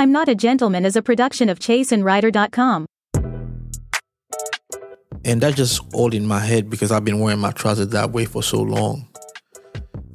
I'm 0.00 0.12
Not 0.12 0.30
a 0.30 0.34
Gentleman 0.34 0.86
is 0.86 0.96
a 0.96 1.02
production 1.02 1.50
of 1.50 1.58
ChaceandRyder.com. 1.58 2.86
And 5.26 5.42
that's 5.42 5.56
just 5.56 5.82
all 5.92 6.14
in 6.14 6.24
my 6.24 6.38
head 6.38 6.70
because 6.70 6.90
I've 6.90 7.04
been 7.04 7.20
wearing 7.20 7.38
my 7.38 7.50
trousers 7.50 7.88
that 7.88 8.10
way 8.10 8.24
for 8.24 8.42
so 8.42 8.62
long. 8.62 9.06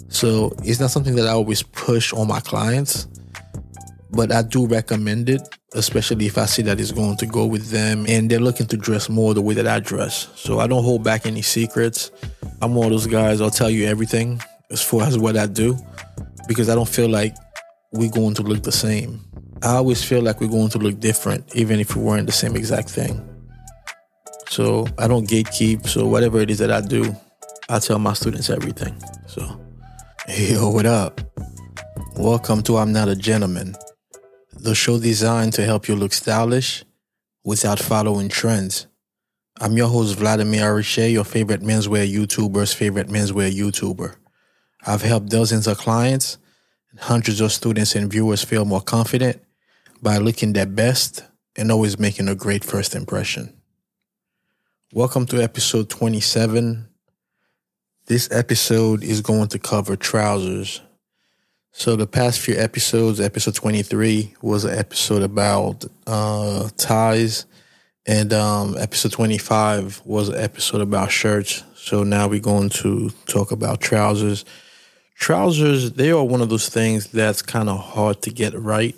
So 0.08 0.56
it's 0.64 0.80
not 0.80 0.90
something 0.90 1.14
that 1.18 1.28
I 1.28 1.34
always 1.34 1.62
push 1.62 2.14
on 2.14 2.28
my 2.28 2.40
clients, 2.40 3.08
but 4.10 4.32
I 4.32 4.42
do 4.42 4.66
recommend 4.66 5.30
it, 5.30 5.48
especially 5.76 6.26
if 6.26 6.40
I 6.40 6.46
see 6.48 6.64
that 6.64 6.80
it's 6.80 6.92
going 6.92 7.18
to 7.18 7.28
go 7.28 7.46
with 7.46 7.70
them 7.70 8.08
and 8.10 8.28
they're 8.28 8.40
looking 8.40 8.66
to 8.66 8.78
dress 8.78 9.08
more 9.08 9.36
the 9.36 9.44
way 9.44 9.54
that 9.54 9.68
I 9.68 9.82
dress. 9.82 10.30
So 10.34 10.62
I 10.62 10.66
don't 10.66 10.84
hold 10.84 11.04
back 11.04 11.28
any 11.28 11.44
secrets. 11.44 12.10
I'm 12.60 12.74
one 12.74 12.88
of 12.88 12.92
those 12.92 13.06
guys, 13.06 13.40
I'll 13.40 13.52
tell 13.52 13.70
you 13.70 13.86
everything 13.86 14.42
as 14.72 14.82
far 14.82 15.04
as 15.04 15.20
what 15.20 15.38
I 15.38 15.46
do 15.46 15.78
because 16.48 16.70
I 16.70 16.74
don't 16.74 16.90
feel 16.90 17.08
like 17.08 17.36
we're 17.92 18.10
going 18.10 18.34
to 18.34 18.42
look 18.42 18.64
the 18.64 18.72
same. 18.72 19.22
I 19.66 19.78
always 19.78 20.04
feel 20.04 20.22
like 20.22 20.42
we're 20.42 20.48
going 20.48 20.70
to 20.70 20.78
look 20.78 21.00
different, 21.00 21.56
even 21.56 21.80
if 21.80 21.96
we're 21.96 22.04
wearing 22.04 22.28
the 22.28 22.32
same 22.32 22.56
exact 22.56 22.88
thing. 22.88 23.20
So 24.48 24.86
I 25.00 25.08
don't 25.08 25.28
gatekeep. 25.28 25.88
So 25.88 26.06
whatever 26.06 26.40
it 26.40 26.52
is 26.52 26.60
that 26.60 26.70
I 26.70 26.82
do, 26.82 27.16
I 27.68 27.80
tell 27.80 27.98
my 27.98 28.14
students 28.14 28.52
everything. 28.52 28.96
So, 29.26 29.60
hey, 30.28 30.54
yo, 30.54 30.70
what 30.70 30.86
up? 30.86 31.20
Welcome 32.16 32.62
to 32.62 32.78
I'm 32.78 32.94
Not 32.94 33.08
a 33.08 33.16
Gentleman, 33.16 33.76
the 34.54 34.76
show 34.76 35.00
designed 35.00 35.54
to 35.54 35.66
help 35.66 35.88
you 35.88 35.96
look 35.96 36.14
stylish 36.14 36.86
without 37.44 37.80
following 37.80 38.30
trends. 38.30 38.86
I'm 39.60 39.76
your 39.76 39.88
host, 39.88 40.16
Vladimir 40.20 40.62
Ariche, 40.64 41.12
your 41.12 41.24
favorite 41.24 41.62
menswear 41.62 42.08
YouTuber's 42.08 42.72
favorite 42.72 43.08
menswear 43.08 43.52
YouTuber. 43.52 44.16
I've 44.86 45.02
helped 45.02 45.30
dozens 45.30 45.66
of 45.66 45.80
clients 45.80 46.38
and 46.92 47.00
hundreds 47.00 47.42
of 47.42 47.52
students 47.52 47.96
and 47.96 48.12
viewers 48.12 48.44
feel 48.44 48.64
more 48.64 48.82
confident 48.82 49.42
by 50.06 50.20
looking 50.20 50.54
their 50.54 50.68
best 50.68 51.24
and 51.56 51.72
always 51.72 51.98
making 51.98 52.30
a 52.30 52.36
great 52.36 52.64
first 52.64 52.94
impression. 52.94 53.52
Welcome 54.94 55.26
to 55.26 55.42
episode 55.42 55.90
27. 55.90 56.88
This 58.06 58.32
episode 58.32 59.04
is 59.04 59.22
going 59.22 59.48
to 59.48 59.58
cover 59.58 59.96
trousers. 59.96 60.80
So, 61.72 61.96
the 61.96 62.06
past 62.06 62.40
few 62.40 62.56
episodes, 62.56 63.20
episode 63.20 63.56
23 63.56 64.36
was 64.44 64.64
an 64.64 64.78
episode 64.78 65.24
about 65.24 65.84
uh, 66.06 66.70
ties, 66.78 67.48
and 68.06 68.32
um, 68.32 68.78
episode 68.78 69.12
25 69.12 70.04
was 70.06 70.30
an 70.30 70.36
episode 70.36 70.82
about 70.82 71.10
shirts. 71.10 71.64
So, 71.76 72.04
now 72.04 72.28
we're 72.28 72.40
going 72.40 72.70
to 72.70 73.10
talk 73.26 73.52
about 73.52 73.82
trousers. 73.82 74.46
Trousers, 75.16 75.94
they 75.94 76.12
are 76.12 76.24
one 76.24 76.42
of 76.42 76.50
those 76.50 76.70
things 76.70 77.08
that's 77.08 77.42
kind 77.42 77.70
of 77.70 77.80
hard 77.80 78.22
to 78.22 78.30
get 78.30 78.54
right. 78.54 78.96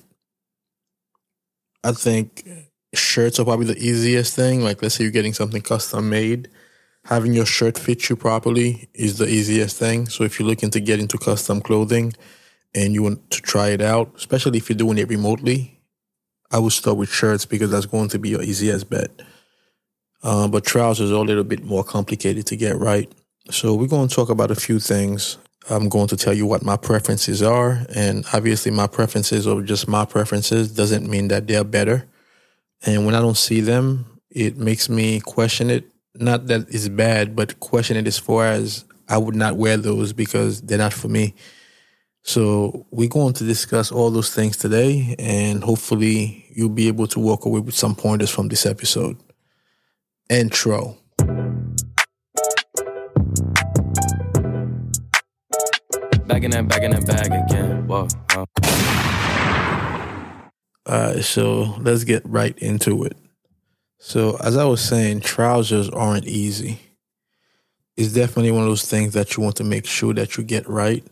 I 1.83 1.91
think 1.91 2.47
shirts 2.93 3.39
are 3.39 3.45
probably 3.45 3.65
the 3.67 3.77
easiest 3.77 4.35
thing. 4.35 4.63
Like, 4.63 4.81
let's 4.81 4.95
say 4.95 5.03
you're 5.03 5.11
getting 5.11 5.33
something 5.33 5.61
custom 5.61 6.09
made, 6.09 6.49
having 7.05 7.33
your 7.33 7.45
shirt 7.45 7.77
fit 7.77 8.09
you 8.09 8.15
properly 8.15 8.89
is 8.93 9.17
the 9.17 9.27
easiest 9.27 9.77
thing. 9.77 10.07
So, 10.07 10.23
if 10.23 10.39
you're 10.39 10.47
looking 10.47 10.71
to 10.71 10.79
get 10.79 10.99
into 10.99 11.17
custom 11.17 11.61
clothing 11.61 12.13
and 12.73 12.93
you 12.93 13.03
want 13.03 13.29
to 13.31 13.41
try 13.41 13.69
it 13.69 13.81
out, 13.81 14.11
especially 14.15 14.57
if 14.57 14.69
you're 14.69 14.77
doing 14.77 14.97
it 14.97 15.09
remotely, 15.09 15.79
I 16.51 16.59
would 16.59 16.73
start 16.73 16.97
with 16.97 17.09
shirts 17.09 17.45
because 17.45 17.71
that's 17.71 17.85
going 17.85 18.09
to 18.09 18.19
be 18.19 18.29
your 18.29 18.41
easiest 18.41 18.89
bet. 18.89 19.11
Uh, 20.23 20.47
but 20.47 20.65
trousers 20.65 21.11
are 21.11 21.15
a 21.15 21.21
little 21.21 21.43
bit 21.43 21.63
more 21.63 21.83
complicated 21.83 22.47
to 22.47 22.55
get 22.55 22.77
right. 22.77 23.11
So, 23.51 23.75
we're 23.75 23.87
going 23.87 24.07
to 24.07 24.15
talk 24.15 24.29
about 24.29 24.51
a 24.51 24.55
few 24.55 24.79
things. 24.79 25.37
I'm 25.69 25.89
going 25.89 26.07
to 26.07 26.17
tell 26.17 26.33
you 26.33 26.45
what 26.45 26.63
my 26.63 26.77
preferences 26.77 27.41
are. 27.41 27.85
And 27.93 28.25
obviously, 28.33 28.71
my 28.71 28.87
preferences 28.87 29.47
are 29.47 29.61
just 29.61 29.87
my 29.87 30.05
preferences, 30.05 30.71
doesn't 30.71 31.09
mean 31.09 31.27
that 31.27 31.47
they're 31.47 31.63
better. 31.63 32.07
And 32.85 33.05
when 33.05 33.15
I 33.15 33.19
don't 33.19 33.37
see 33.37 33.61
them, 33.61 34.05
it 34.29 34.57
makes 34.57 34.89
me 34.89 35.19
question 35.19 35.69
it. 35.69 35.89
Not 36.15 36.47
that 36.47 36.67
it's 36.69 36.87
bad, 36.87 37.35
but 37.35 37.59
question 37.59 37.97
it 37.97 38.07
as 38.07 38.17
far 38.17 38.47
as 38.47 38.85
I 39.09 39.17
would 39.17 39.35
not 39.35 39.57
wear 39.57 39.77
those 39.77 40.13
because 40.13 40.61
they're 40.61 40.77
not 40.77 40.93
for 40.93 41.07
me. 41.07 41.35
So 42.23 42.85
we're 42.91 43.07
going 43.07 43.33
to 43.35 43.43
discuss 43.45 43.91
all 43.91 44.11
those 44.11 44.33
things 44.33 44.57
today, 44.57 45.15
and 45.17 45.63
hopefully 45.63 46.45
you'll 46.49 46.69
be 46.69 46.87
able 46.87 47.07
to 47.07 47.19
walk 47.19 47.45
away 47.45 47.61
with 47.61 47.75
some 47.75 47.95
pointers 47.95 48.29
from 48.29 48.49
this 48.49 48.65
episode. 48.65 49.17
Intro. 50.29 50.97
Back 56.27 56.43
in 56.43 56.51
that, 56.51 56.67
back 56.67 56.83
in 56.83 56.91
that 56.91 57.07
bag 57.07 57.27
again. 57.27 57.87
Whoa. 57.87 58.05
All 60.85 61.13
right, 61.13 61.23
so 61.23 61.75
let's 61.79 62.03
get 62.03 62.21
right 62.25 62.57
into 62.59 63.05
it. 63.05 63.15
So, 63.99 64.35
as 64.43 64.57
I 64.57 64.65
was 64.65 64.81
saying, 64.81 65.21
trousers 65.21 65.89
aren't 65.89 66.25
easy. 66.25 66.81
It's 67.95 68.11
definitely 68.11 68.51
one 68.51 68.63
of 68.63 68.67
those 68.67 68.85
things 68.85 69.13
that 69.13 69.37
you 69.37 69.43
want 69.43 69.55
to 69.55 69.63
make 69.63 69.85
sure 69.85 70.13
that 70.15 70.35
you 70.35 70.43
get 70.43 70.67
right. 70.67 71.03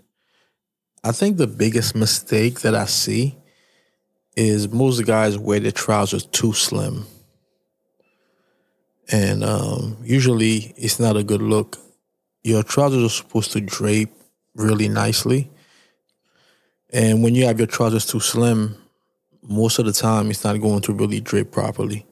I 1.02 1.14
think 1.14 1.38
the 1.38 1.48
biggest 1.48 1.96
mistake 1.96 2.60
that 2.62 2.76
I 2.76 2.86
see 2.86 3.38
is 4.36 4.68
most 4.68 5.06
guys 5.06 5.38
wear 5.38 5.62
their 5.62 5.72
trousers 5.72 6.26
too 6.26 6.52
slim. 6.52 7.06
And 9.10 9.46
um, 9.46 9.98
usually 10.04 10.74
it's 10.76 11.00
not 11.00 11.16
a 11.16 11.24
good 11.24 11.42
look. 11.42 11.78
Your 12.44 12.64
trousers 12.64 13.04
are 13.06 13.10
supposed 13.10 13.54
to 13.54 13.62
drape 13.62 14.12
really 14.56 14.88
nicely. 14.90 15.52
And 16.92 17.24
when 17.24 17.36
you 17.36 17.46
have 17.46 17.60
your 17.60 17.68
trousers 17.68 18.06
too 18.06 18.20
slim, 18.20 18.78
most 19.44 19.80
of 19.80 19.86
the 19.86 19.94
time 19.94 20.30
it's 20.30 20.44
not 20.44 20.60
going 20.62 20.82
to 20.82 20.94
really 20.94 21.20
drape 21.20 21.52
properly. 21.52 22.06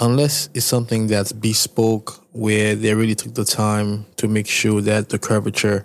Unless 0.00 0.50
it's 0.54 0.66
something 0.66 1.08
that's 1.08 1.32
bespoke 1.32 2.24
where 2.32 2.76
they 2.76 2.94
really 2.94 3.16
took 3.16 3.34
the 3.34 3.44
time 3.44 4.06
to 4.16 4.28
make 4.28 4.46
sure 4.46 4.80
that 4.82 5.08
the 5.08 5.18
curvature 5.18 5.84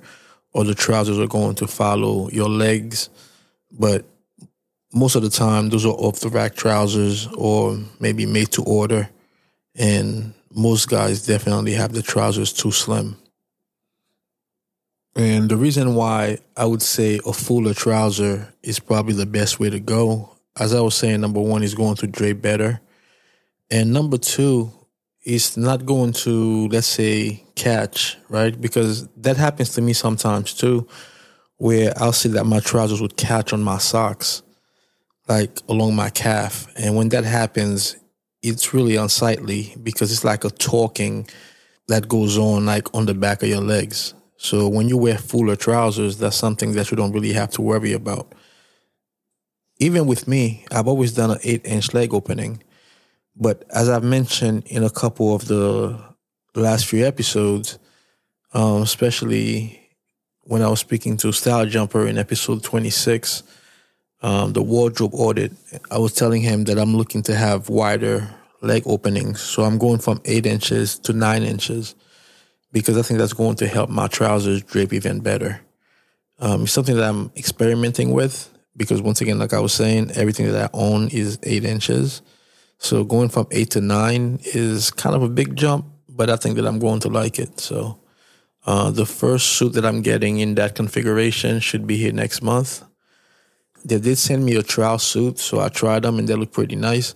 or 0.53 0.63
the 0.63 0.75
trousers 0.75 1.18
are 1.18 1.28
going 1.28 1.56
to 1.56 1.68
follow 1.68 2.30
your 2.30 2.50
legs. 2.50 3.09
But 3.72 4.06
most 4.94 5.16
of 5.16 5.24
the 5.24 5.31
time, 5.31 5.69
those 5.69 5.85
are 5.85 5.90
off 5.90 6.19
the 6.19 6.30
rack 6.30 6.56
trousers 6.56 7.28
or 7.35 7.80
maybe 8.00 8.28
made 8.28 8.51
to 8.51 8.63
order. 8.63 9.09
And 9.75 10.35
most 10.53 10.90
guys 10.90 11.25
definitely 11.25 11.74
have 11.74 11.94
the 11.94 12.03
trousers 12.03 12.53
too 12.53 12.72
slim. 12.72 13.18
And 15.16 15.50
the 15.50 15.57
reason 15.57 15.96
why 15.96 16.40
I 16.57 16.66
would 16.66 16.81
say 16.81 17.19
a 17.25 17.34
fuller 17.34 17.74
trouser 17.74 18.53
is 18.63 18.79
probably 18.79 19.13
the 19.13 19.28
best 19.28 19.59
way 19.59 19.69
to 19.69 19.79
go 19.79 20.34
as 20.57 20.74
I 20.74 20.81
was 20.81 20.96
saying, 20.96 21.22
number 21.22 21.41
one 21.41 21.63
is 21.63 21.74
going 21.74 21.96
to 21.97 22.07
drape 22.07 22.41
better. 22.41 22.79
And 23.72 23.91
number 23.91 24.18
two 24.18 24.72
is 25.25 25.57
not 25.57 25.85
going 25.85 26.13
to, 26.13 26.68
let's 26.68 26.88
say, 26.88 27.44
catch, 27.56 28.18
right? 28.29 28.59
Because 28.59 29.07
that 29.18 29.38
happens 29.38 29.69
to 29.72 29.81
me 29.81 29.94
sometimes 29.94 30.53
too, 30.53 30.88
where 31.57 31.94
I'll 31.97 32.13
see 32.13 32.30
that 32.30 32.45
my 32.45 32.59
trousers 32.59 33.01
would 33.01 33.18
catch 33.18 33.51
on 33.53 33.63
my 33.63 33.78
socks, 33.80 34.44
like 35.28 35.59
along 35.68 35.95
my 35.95 36.09
calf. 36.09 36.68
And 36.75 36.95
when 36.95 37.09
that 37.09 37.24
happens, 37.24 37.95
it's 38.44 38.74
really 38.74 38.95
unsightly 38.95 39.74
because 39.81 40.12
it's 40.12 40.25
like 40.25 40.44
a 40.44 40.50
talking 40.50 41.28
that 41.88 42.07
goes 42.07 42.38
on 42.38 42.66
like 42.66 42.94
on 42.94 43.06
the 43.06 43.13
back 43.13 43.41
of 43.41 43.50
your 43.50 43.62
legs. 43.62 44.13
So 44.44 44.68
when 44.68 44.90
you 44.90 44.98
wear 44.98 45.18
fuller 45.18 45.56
trousers, 45.56 46.18
that's 46.18 46.36
something 46.38 46.74
that 46.74 46.92
you 46.92 46.98
don't 46.98 47.14
really 47.14 47.34
have 47.34 47.50
to 47.52 47.62
worry 47.62 47.94
about 47.94 48.34
even 49.84 50.08
with 50.08 50.28
me, 50.28 50.66
I've 50.72 50.88
always 50.88 51.14
done 51.14 51.31
an 51.31 51.40
eight 51.44 51.66
inch 51.66 51.94
leg 51.94 52.14
opening. 52.14 52.64
But 53.36 53.66
as 53.72 53.90
I've 53.90 54.04
mentioned 54.04 54.64
in 54.68 54.84
a 54.84 54.90
couple 54.90 55.36
of 55.36 55.48
the 55.48 56.00
last 56.56 56.86
few 56.86 57.06
episodes, 57.06 57.80
um, 58.54 58.84
especially 58.84 59.90
when 60.44 60.62
I 60.62 60.70
was 60.70 60.80
speaking 60.80 61.18
to 61.18 61.31
Style 61.31 61.66
Jumper 61.66 62.08
in 62.08 62.18
episode 62.18 62.64
26, 62.64 63.44
um, 64.22 64.54
the 64.54 64.62
wardrobe 64.62 65.14
audit, 65.16 65.52
I 65.90 65.98
was 65.98 66.14
telling 66.14 66.42
him 66.42 66.66
that 66.66 66.78
I'm 66.78 66.96
looking 66.96 67.24
to 67.24 67.36
have 67.36 67.69
wider 67.69 68.30
leg 68.62 68.84
openings. 68.86 69.42
So 69.42 69.63
I'm 69.63 69.78
going 69.78 70.00
from 70.00 70.22
eight 70.24 70.46
inches 70.46 70.98
to 71.00 71.13
nine 71.13 71.44
inches 71.44 71.96
because 72.74 72.98
I 72.98 73.04
think 73.04 73.20
that's 73.20 73.34
going 73.34 73.56
to 73.58 73.68
help 73.68 73.90
my 73.90 74.08
trousers 74.08 74.62
drape 74.64 74.92
even 74.92 75.22
better. 75.22 75.62
Um, 76.40 76.64
it's 76.64 76.74
something 76.74 76.98
that 76.98 77.08
I'm 77.08 77.31
experimenting 77.38 78.12
with 78.12 78.50
because 78.75 79.02
once 79.02 79.22
again, 79.22 79.40
like 79.40 79.54
I 79.54 79.60
was 79.60 79.74
saying, 79.74 80.12
everything 80.16 80.52
that 80.52 80.70
I 80.74 80.78
own 80.78 81.08
is 81.10 81.40
eight 81.44 81.64
inches. 81.64 82.22
So 82.80 83.04
going 83.04 83.30
from 83.30 83.48
eight 83.52 83.70
to 83.72 83.81
nine 83.81 84.40
is 84.44 84.92
kind 84.92 85.16
of 85.16 85.22
a 85.22 85.30
big 85.30 85.56
jump, 85.56 85.86
but 86.10 86.30
I 86.30 86.36
think 86.36 86.56
that 86.56 86.66
I'm 86.66 86.80
going 86.80 87.00
to 87.02 87.10
like 87.10 87.40
it. 87.40 87.60
So 87.60 88.00
uh, 88.66 88.92
the 88.92 89.06
first 89.06 89.54
suit 89.54 89.74
that 89.74 89.86
I'm 89.86 90.02
getting 90.02 90.40
in 90.40 90.56
that 90.56 90.75
configuration 90.75 91.60
should 91.60 91.86
be 91.86 91.98
here 91.98 92.12
next 92.12 92.42
month. 92.42 92.84
They 93.86 94.00
did 94.00 94.18
send 94.18 94.46
me 94.46 94.56
a 94.56 94.64
trial 94.64 94.98
suit, 94.98 95.38
so 95.40 95.60
I 95.60 95.70
tried 95.70 96.04
them 96.04 96.18
and 96.18 96.28
they 96.28 96.36
look 96.36 96.52
pretty 96.52 96.75
nice. 96.75 97.14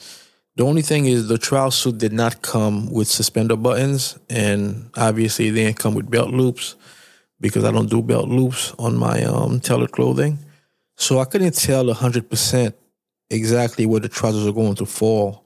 The 0.57 0.65
only 0.65 0.81
thing 0.81 1.05
is 1.05 1.27
the 1.27 1.37
trial 1.37 1.69
suit 1.69 1.99
did 1.99 2.13
not 2.13 2.41
come 2.41 2.89
with 2.91 3.07
suspender 3.07 3.55
buttons, 3.55 4.17
and 4.27 4.89
obviously 4.97 5.51
they 5.51 5.65
didn't 5.65 5.77
come 5.77 5.93
with 5.93 6.09
belt 6.09 6.31
loops 6.31 6.75
because 7.39 7.63
I 7.63 7.71
don't 7.71 7.91
do 7.91 8.01
belt 8.01 8.27
loops 8.27 8.73
on 8.79 8.97
my 8.97 9.21
um, 9.21 9.59
tailored 9.59 9.91
clothing. 9.91 10.39
So 10.95 11.19
I 11.19 11.25
couldn't 11.25 11.53
tell 11.53 11.85
100% 11.85 12.73
exactly 13.29 13.85
where 13.85 13.99
the 13.99 14.09
trousers 14.09 14.47
are 14.47 14.51
going 14.51 14.73
to 14.77 14.87
fall 14.87 15.45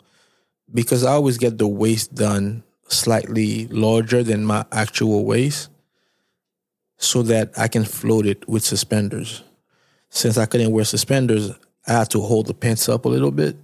because 0.74 1.04
I 1.04 1.12
always 1.12 1.38
get 1.38 1.58
the 1.58 1.68
waist 1.68 2.16
done 2.16 2.64
slightly 2.88 3.68
larger 3.68 4.24
than 4.24 4.46
my 4.46 4.64
actual 4.72 5.26
waist 5.26 5.70
so 6.96 7.22
that 7.24 7.52
I 7.58 7.68
can 7.68 7.84
float 7.84 8.26
it 8.26 8.48
with 8.48 8.64
suspenders. 8.64 9.44
Since 10.10 10.38
I 10.38 10.46
couldn't 10.46 10.72
wear 10.72 10.86
suspenders, 10.86 11.52
I 11.86 11.92
had 11.92 12.10
to 12.12 12.22
hold 12.22 12.48
the 12.48 12.54
pants 12.54 12.88
up 12.88 13.04
a 13.04 13.10
little 13.10 13.32
bit. 13.32 13.58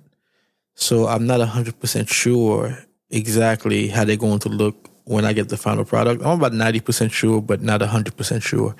So 0.79 1.07
I'm 1.07 1.25
not 1.25 1.39
100% 1.39 2.07
sure 2.07 2.77
exactly 3.09 3.87
how 3.87 4.05
they're 4.05 4.15
going 4.15 4.37
to 4.39 4.49
look 4.49 4.89
when 5.05 5.25
I 5.25 5.33
get 5.33 5.49
the 5.49 5.57
final 5.57 5.83
product. 5.83 6.21
I'm 6.23 6.37
about 6.37 6.51
90% 6.51 7.11
sure, 7.11 7.41
but 7.41 7.63
not 7.63 7.81
100% 7.81 8.43
sure. 8.43 8.75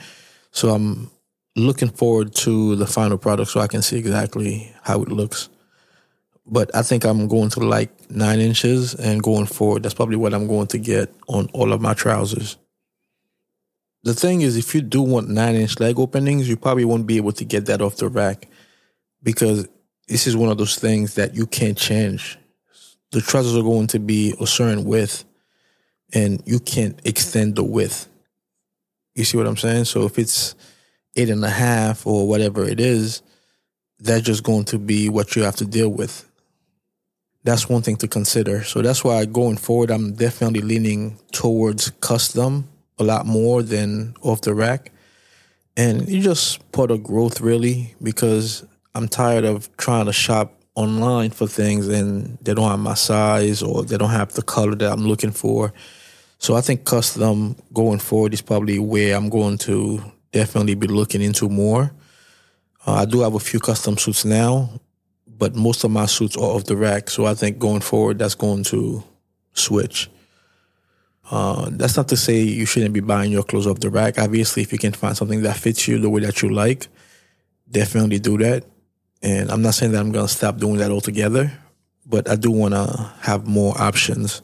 So 0.52 0.70
I'm 0.70 1.10
looking 1.56 1.90
forward 1.90 2.36
to 2.36 2.76
the 2.76 2.86
final 2.86 3.18
product 3.18 3.50
so 3.50 3.62
I 3.62 3.68
can 3.68 3.82
see 3.82 3.98
exactly 3.98 4.72
how 4.84 5.02
it 5.02 5.10
looks. 5.10 5.50
But 6.46 6.74
I 6.76 6.84
think 6.84 7.04
I'm 7.04 7.28
going 7.28 7.50
to 7.50 7.62
like 7.62 7.90
nine 8.12 8.42
inches 8.42 8.94
and 8.94 9.24
going 9.24 9.48
forward, 9.48 9.82
that's 9.82 9.96
probably 9.96 10.18
what 10.18 10.36
I'm 10.36 10.46
going 10.46 10.68
to 10.68 10.78
get 10.78 11.12
on 11.28 11.50
all 11.52 11.74
of 11.74 11.82
my 11.82 11.96
trousers. 11.96 12.58
The 14.04 14.14
thing 14.14 14.42
is, 14.42 14.56
if 14.56 14.76
you 14.76 14.82
do 14.82 15.02
want 15.02 15.30
nine 15.30 15.56
inch 15.56 15.80
leg 15.80 15.98
openings, 15.98 16.48
you 16.48 16.58
probably 16.58 16.86
won't 16.86 17.08
be 17.08 17.18
able 17.18 17.32
to 17.34 17.44
get 17.44 17.66
that 17.66 17.82
off 17.82 17.98
the 17.98 18.08
rack 18.08 18.48
because 19.24 19.68
this 20.08 20.28
is 20.28 20.38
one 20.38 20.50
of 20.50 20.58
those 20.58 20.78
things 20.78 21.16
that 21.16 21.36
you 21.36 21.46
can't 21.46 21.78
change. 21.78 22.38
The 23.12 23.22
trousers 23.22 23.56
are 23.56 23.64
going 23.64 23.88
to 23.88 24.00
be 24.00 24.34
a 24.40 24.48
certain 24.48 24.86
width 24.86 25.26
and 26.14 26.42
you 26.46 26.60
can't 26.60 27.00
extend 27.06 27.56
the 27.56 27.64
width. 27.64 28.08
You 29.16 29.24
see 29.24 29.38
what 29.38 29.48
I'm 29.48 29.58
saying? 29.58 29.86
So 29.86 30.06
if 30.06 30.18
it's 30.18 30.56
eight 31.16 31.30
and 31.30 31.44
a 31.44 31.50
half 31.50 32.06
or 32.06 32.28
whatever 32.28 32.64
it 32.64 32.80
is, 32.80 33.22
that's 34.00 34.22
just 34.22 34.44
going 34.44 34.66
to 34.66 34.78
be 34.78 35.10
what 35.10 35.36
you 35.36 35.44
have 35.44 35.56
to 35.58 35.66
deal 35.66 35.90
with. 35.90 36.30
That's 37.44 37.68
one 37.68 37.82
thing 37.82 37.96
to 37.98 38.08
consider. 38.08 38.64
So 38.64 38.82
that's 38.82 39.04
why 39.04 39.26
going 39.26 39.58
forward, 39.58 39.90
I'm 39.90 40.14
definitely 40.14 40.62
leaning 40.62 41.18
towards 41.32 41.90
custom 42.02 42.70
a 43.00 43.04
lot 43.04 43.26
more 43.26 43.64
than 43.64 44.16
off 44.22 44.42
the 44.42 44.54
rack. 44.54 44.92
And 45.76 46.02
it's 46.10 46.26
just 46.26 46.72
part 46.72 46.92
of 46.92 47.04
growth, 47.04 47.40
really, 47.40 47.96
because 48.02 48.66
I'm 48.98 49.08
tired 49.08 49.46
of 49.46 49.70
trying 49.78 50.08
to 50.08 50.12
shop 50.12 50.60
online 50.74 51.30
for 51.30 51.46
things 51.46 51.88
and 51.88 52.36
they 52.42 52.56
don't 52.56 52.68
have 52.68 52.80
my 52.80 52.96
size 52.96 53.62
or 53.62 53.84
they 53.84 53.96
don't 53.96 54.10
have 54.10 54.34
the 54.34 54.42
color 54.42 54.74
that 54.74 54.92
I'm 54.92 55.06
looking 55.06 55.30
for. 55.30 55.72
So 56.40 56.56
I 56.56 56.62
think 56.62 56.84
custom 56.84 57.56
going 57.74 58.00
forward 58.00 58.34
is 58.34 58.42
probably 58.42 58.80
where 58.80 59.16
I'm 59.16 59.30
going 59.30 59.60
to 59.60 60.02
definitely 60.32 60.74
be 60.74 60.88
looking 60.88 61.22
into 61.22 61.48
more. 61.48 61.92
Uh, 62.88 62.94
I 62.94 63.06
do 63.06 63.20
have 63.20 63.36
a 63.36 63.40
few 63.40 63.60
custom 63.60 64.00
suits 64.00 64.26
now, 64.26 64.68
but 65.28 65.56
most 65.56 65.84
of 65.84 65.92
my 65.92 66.08
suits 66.08 66.36
are 66.36 66.42
off 66.56 66.64
the 66.64 66.76
rack. 66.76 67.12
So 67.12 67.28
I 67.28 67.36
think 67.36 67.60
going 67.60 67.82
forward, 67.82 68.18
that's 68.18 68.34
going 68.34 68.64
to 68.66 69.04
switch. 69.54 70.10
Uh, 71.30 71.70
that's 71.72 71.98
not 71.98 72.08
to 72.08 72.18
say 72.18 72.40
you 72.42 72.66
shouldn't 72.66 72.96
be 72.96 73.02
buying 73.02 73.32
your 73.32 73.44
clothes 73.44 73.68
off 73.68 73.80
the 73.80 73.92
rack. 73.92 74.18
Obviously, 74.18 74.64
if 74.64 74.72
you 74.72 74.80
can 74.80 74.94
find 74.94 75.16
something 75.16 75.44
that 75.44 75.58
fits 75.58 75.88
you 75.88 76.00
the 76.00 76.10
way 76.10 76.22
that 76.22 76.42
you 76.42 76.50
like, 76.50 76.88
definitely 77.70 78.18
do 78.18 78.40
that. 78.40 78.64
And 79.22 79.52
I'm 79.52 79.62
not 79.62 79.74
saying 79.74 79.92
that 79.94 80.00
I'm 80.00 80.12
going 80.12 80.28
to 80.28 80.34
stop 80.34 80.58
doing 80.58 80.78
that 80.78 80.92
altogether, 80.92 81.52
but 82.06 82.30
I 82.30 82.36
do 82.36 82.52
want 82.52 82.74
to 82.74 83.12
have 83.22 83.48
more 83.48 83.80
options 83.80 84.42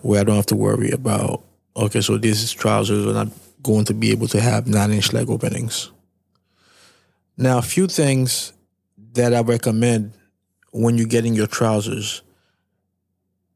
where 0.00 0.20
I 0.20 0.24
don't 0.24 0.36
have 0.36 0.46
to 0.46 0.56
worry 0.56 0.90
about, 0.90 1.44
okay, 1.76 2.00
so 2.00 2.16
these 2.16 2.52
trousers 2.52 3.06
are 3.06 3.12
not 3.12 3.28
going 3.62 3.84
to 3.86 3.94
be 3.94 4.10
able 4.10 4.28
to 4.28 4.40
have 4.40 4.66
nine 4.66 4.92
inch 4.92 5.12
leg 5.12 5.28
openings. 5.28 5.90
Now, 7.36 7.58
a 7.58 7.62
few 7.62 7.86
things 7.86 8.52
that 9.12 9.34
I 9.34 9.42
recommend 9.42 10.12
when 10.70 10.96
you're 10.96 11.06
getting 11.06 11.34
your 11.34 11.46
trousers, 11.46 12.22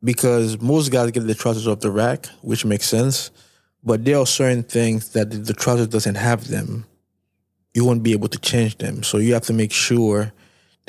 because 0.02 0.60
most 0.60 0.90
guys 0.90 1.10
get 1.10 1.26
the 1.26 1.34
trousers 1.34 1.66
off 1.66 1.80
the 1.80 1.90
rack, 1.90 2.26
which 2.42 2.64
makes 2.64 2.86
sense, 2.86 3.30
but 3.82 4.04
there 4.04 4.18
are 4.18 4.26
certain 4.26 4.62
things 4.62 5.10
that 5.10 5.30
the 5.30 5.54
trouser 5.54 5.86
doesn't 5.86 6.16
have 6.16 6.48
them. 6.48 6.86
You 7.72 7.84
won't 7.84 8.02
be 8.02 8.12
able 8.12 8.28
to 8.28 8.38
change 8.38 8.78
them. 8.78 9.02
So 9.02 9.18
you 9.18 9.32
have 9.34 9.44
to 9.44 9.52
make 9.52 9.72
sure 9.72 10.32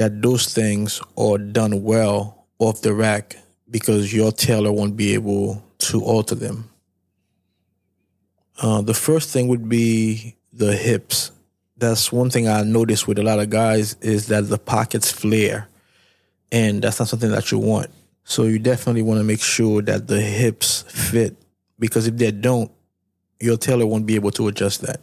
that 0.02 0.20
those 0.20 0.52
things 0.52 1.00
are 1.16 1.38
done 1.38 1.84
well 1.84 2.48
off 2.58 2.82
the 2.82 2.92
rack 2.92 3.38
because 3.70 4.12
your 4.12 4.32
tailor 4.32 4.72
won't 4.72 4.98
be 4.98 5.14
able 5.14 5.64
to 5.78 6.02
alter 6.04 6.34
them. 6.34 6.68
Uh, 8.60 8.82
the 8.82 8.96
first 8.96 9.30
thing 9.30 9.48
would 9.48 9.70
be 9.70 10.36
the 10.52 10.76
hips. 10.76 11.32
That's 11.78 12.12
one 12.12 12.32
thing 12.32 12.48
I 12.48 12.64
noticed 12.64 13.08
with 13.08 13.20
a 13.20 13.24
lot 13.24 13.38
of 13.38 13.52
guys 13.52 13.94
is 14.02 14.26
that 14.30 14.50
the 14.50 14.58
pockets 14.58 15.12
flare, 15.12 15.70
and 16.52 16.82
that's 16.82 16.98
not 16.98 17.08
something 17.08 17.30
that 17.30 17.52
you 17.52 17.60
want. 17.60 17.92
So 18.24 18.46
you 18.46 18.58
definitely 18.58 19.04
want 19.04 19.20
to 19.20 19.24
make 19.24 19.42
sure 19.42 19.84
that 19.84 20.08
the 20.08 20.20
hips 20.20 20.82
fit 20.82 21.38
because 21.78 22.08
if 22.08 22.18
they 22.18 22.32
don't, 22.32 22.72
your 23.40 23.58
tailor 23.58 23.86
won't 23.86 24.08
be 24.08 24.16
able 24.16 24.32
to 24.32 24.48
adjust 24.48 24.82
that. 24.82 25.00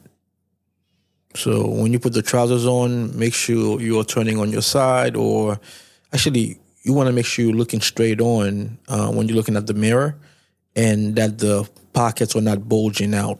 So 1.39 1.69
when 1.69 1.93
you 1.93 2.01
put 2.01 2.15
the 2.15 2.23
trousers 2.23 2.67
on, 2.67 3.17
make 3.17 3.33
sure 3.33 3.81
you 3.81 4.01
are 4.01 4.05
turning 4.05 4.41
on 4.41 4.51
your 4.51 4.63
side, 4.63 5.15
or 5.15 5.61
actually 6.13 6.59
you 6.83 6.93
want 6.93 7.07
to 7.07 7.13
make 7.13 7.27
sure 7.27 7.45
you're 7.45 7.55
looking 7.55 7.81
straight 7.81 8.21
on 8.21 8.77
uh, 8.89 9.13
when 9.13 9.29
you're 9.29 9.37
looking 9.37 9.57
at 9.57 9.69
the 9.69 9.75
mirror 9.75 10.17
and 10.75 11.15
that 11.15 11.39
the 11.39 11.69
pockets 11.93 12.35
are 12.35 12.41
not 12.41 12.69
bulging 12.69 13.15
out 13.15 13.39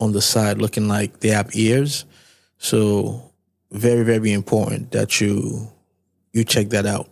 on 0.00 0.12
the 0.12 0.20
side 0.20 0.58
looking 0.58 0.86
like 0.86 1.20
they 1.20 1.28
have 1.28 1.48
ears. 1.56 2.04
So 2.58 3.32
very, 3.70 4.04
very 4.04 4.32
important 4.32 4.92
that 4.92 5.18
you 5.20 5.72
you 6.34 6.44
check 6.44 6.68
that 6.70 6.84
out. 6.84 7.08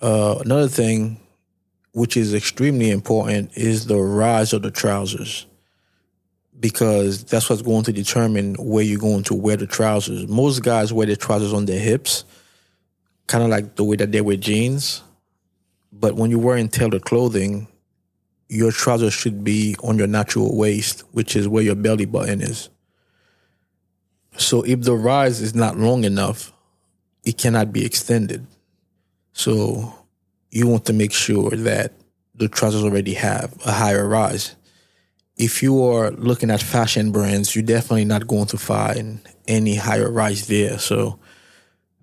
Uh, 0.00 0.38
another 0.42 0.68
thing 0.68 1.20
which 1.92 2.16
is 2.16 2.32
extremely 2.32 2.90
important 2.90 3.50
is 3.56 3.86
the 3.86 4.00
rise 4.00 4.54
of 4.54 4.62
the 4.62 4.70
trousers 4.70 5.46
because 6.60 7.24
that's 7.24 7.50
what's 7.50 7.62
going 7.62 7.84
to 7.84 7.92
determine 7.92 8.54
where 8.54 8.84
you're 8.84 8.98
going 8.98 9.24
to 9.24 9.34
wear 9.34 9.56
the 9.56 9.66
trousers. 9.66 10.26
Most 10.28 10.62
guys 10.62 10.92
wear 10.92 11.06
their 11.06 11.16
trousers 11.16 11.52
on 11.52 11.66
their 11.66 11.80
hips 11.80 12.24
kind 13.26 13.44
of 13.44 13.50
like 13.50 13.76
the 13.76 13.84
way 13.84 13.96
that 13.96 14.12
they 14.12 14.20
wear 14.20 14.36
jeans. 14.36 15.02
But 15.92 16.16
when 16.16 16.30
you're 16.30 16.40
wearing 16.40 16.68
tailored 16.68 17.04
clothing, 17.04 17.68
your 18.48 18.72
trousers 18.72 19.14
should 19.14 19.42
be 19.44 19.76
on 19.82 19.98
your 19.98 20.06
natural 20.06 20.56
waist, 20.56 21.00
which 21.12 21.36
is 21.36 21.48
where 21.48 21.62
your 21.62 21.76
belly 21.76 22.04
button 22.04 22.40
is. 22.40 22.68
So 24.36 24.62
if 24.62 24.82
the 24.82 24.94
rise 24.94 25.40
is 25.40 25.54
not 25.54 25.78
long 25.78 26.04
enough, 26.04 26.52
it 27.24 27.38
cannot 27.38 27.72
be 27.72 27.84
extended. 27.84 28.46
So 29.32 29.94
you 30.50 30.66
want 30.66 30.84
to 30.86 30.92
make 30.92 31.12
sure 31.12 31.50
that 31.50 31.92
the 32.34 32.48
trousers 32.48 32.84
already 32.84 33.14
have 33.14 33.54
a 33.64 33.72
higher 33.72 34.06
rise. 34.06 34.56
If 35.36 35.62
you 35.62 35.82
are 35.84 36.10
looking 36.12 36.50
at 36.50 36.62
fashion 36.62 37.10
brands, 37.10 37.54
you're 37.54 37.64
definitely 37.64 38.04
not 38.04 38.26
going 38.26 38.46
to 38.46 38.58
find 38.58 39.20
any 39.48 39.74
higher 39.74 40.10
rise 40.10 40.46
there. 40.46 40.78
So 40.78 41.18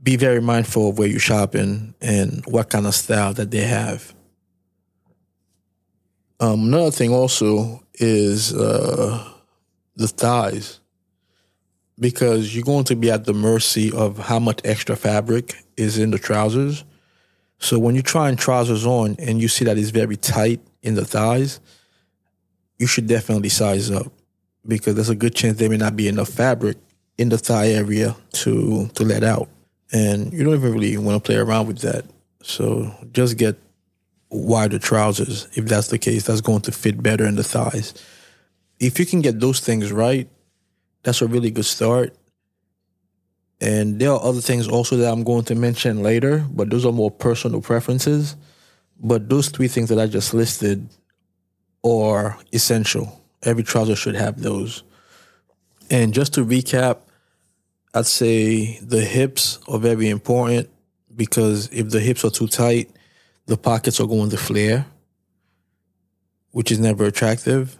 be 0.03 0.17
very 0.17 0.41
mindful 0.41 0.89
of 0.89 0.99
where 0.99 1.07
you're 1.07 1.19
shopping 1.19 1.95
and 2.01 2.43
what 2.45 2.69
kind 2.69 2.85
of 2.85 2.95
style 2.95 3.33
that 3.35 3.51
they 3.51 3.61
have. 3.61 4.13
Um, 6.39 6.65
another 6.65 6.91
thing 6.91 7.13
also 7.13 7.83
is 7.93 8.53
uh, 8.53 9.31
the 9.95 10.07
thighs, 10.07 10.79
because 11.99 12.55
you're 12.55 12.65
going 12.65 12.85
to 12.85 12.95
be 12.95 13.11
at 13.11 13.25
the 13.25 13.33
mercy 13.33 13.91
of 13.91 14.17
how 14.17 14.39
much 14.39 14.59
extra 14.65 14.95
fabric 14.95 15.55
is 15.77 15.99
in 15.99 16.09
the 16.09 16.17
trousers. 16.17 16.83
So 17.59 17.77
when 17.77 17.93
you're 17.93 18.01
trying 18.01 18.37
trousers 18.37 18.87
on 18.87 19.15
and 19.19 19.39
you 19.39 19.47
see 19.47 19.65
that 19.65 19.77
it's 19.77 19.91
very 19.91 20.17
tight 20.17 20.61
in 20.81 20.95
the 20.95 21.05
thighs, 21.05 21.59
you 22.81 22.87
should 22.87 23.07
definitely 23.07 23.49
size 23.49 23.89
up 23.89 24.11
because 24.67 24.95
there's 24.95 25.09
a 25.09 25.15
good 25.15 25.35
chance 25.35 25.57
there 25.57 25.69
may 25.69 25.77
not 25.77 25.95
be 25.95 26.07
enough 26.07 26.29
fabric 26.29 26.77
in 27.17 27.29
the 27.29 27.37
thigh 27.37 27.69
area 27.69 28.15
to 28.33 28.87
to 28.95 29.03
let 29.03 29.23
out 29.23 29.47
and 29.91 30.31
you 30.31 30.43
don't 30.43 30.55
even 30.55 30.73
really 30.73 30.97
want 30.97 31.21
to 31.21 31.25
play 31.25 31.37
around 31.37 31.67
with 31.67 31.79
that. 31.79 32.05
So 32.43 32.93
just 33.11 33.37
get 33.37 33.57
wider 34.29 34.79
trousers 34.79 35.47
if 35.53 35.65
that's 35.65 35.87
the 35.87 35.97
case. 35.97 36.25
That's 36.25 36.41
going 36.41 36.61
to 36.61 36.71
fit 36.71 37.01
better 37.03 37.25
in 37.25 37.35
the 37.35 37.43
thighs. 37.43 37.93
If 38.79 38.99
you 38.99 39.05
can 39.05 39.21
get 39.21 39.39
those 39.39 39.59
things 39.59 39.91
right, 39.91 40.27
that's 41.03 41.21
a 41.21 41.27
really 41.27 41.51
good 41.51 41.65
start. 41.65 42.15
And 43.59 43.99
there 43.99 44.11
are 44.11 44.23
other 44.23 44.41
things 44.41 44.67
also 44.67 44.95
that 44.97 45.11
I'm 45.11 45.23
going 45.23 45.43
to 45.45 45.55
mention 45.55 46.01
later, 46.01 46.45
but 46.49 46.71
those 46.71 46.85
are 46.85 46.91
more 46.91 47.11
personal 47.11 47.61
preferences. 47.61 48.35
But 48.99 49.29
those 49.29 49.49
three 49.49 49.67
things 49.67 49.89
that 49.89 49.99
I 49.99 50.07
just 50.07 50.33
listed 50.33 50.87
are 51.83 52.37
essential. 52.51 53.21
Every 53.43 53.63
trouser 53.63 53.95
should 53.95 54.15
have 54.15 54.41
those. 54.41 54.83
And 55.89 56.13
just 56.13 56.33
to 56.35 56.45
recap, 56.45 56.99
I'd 57.93 58.05
say 58.05 58.79
the 58.79 59.01
hips 59.01 59.59
are 59.67 59.79
very 59.79 60.09
important 60.09 60.69
because 61.15 61.69
if 61.73 61.89
the 61.89 61.99
hips 61.99 62.23
are 62.23 62.29
too 62.29 62.47
tight, 62.47 62.89
the 63.47 63.57
pockets 63.57 63.99
are 63.99 64.07
going 64.07 64.29
to 64.29 64.37
flare, 64.37 64.85
which 66.51 66.71
is 66.71 66.79
never 66.79 67.05
attractive. 67.05 67.77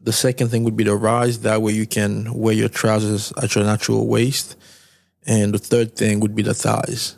The 0.00 0.12
second 0.12 0.48
thing 0.48 0.64
would 0.64 0.76
be 0.76 0.84
the 0.84 0.96
rise. 0.96 1.40
That 1.40 1.62
way 1.62 1.72
you 1.72 1.86
can 1.86 2.34
wear 2.34 2.54
your 2.54 2.68
trousers 2.68 3.32
at 3.40 3.54
your 3.54 3.64
natural 3.64 4.08
waist. 4.08 4.56
And 5.24 5.54
the 5.54 5.58
third 5.58 5.94
thing 5.94 6.18
would 6.18 6.34
be 6.34 6.42
the 6.42 6.54
thighs 6.54 7.14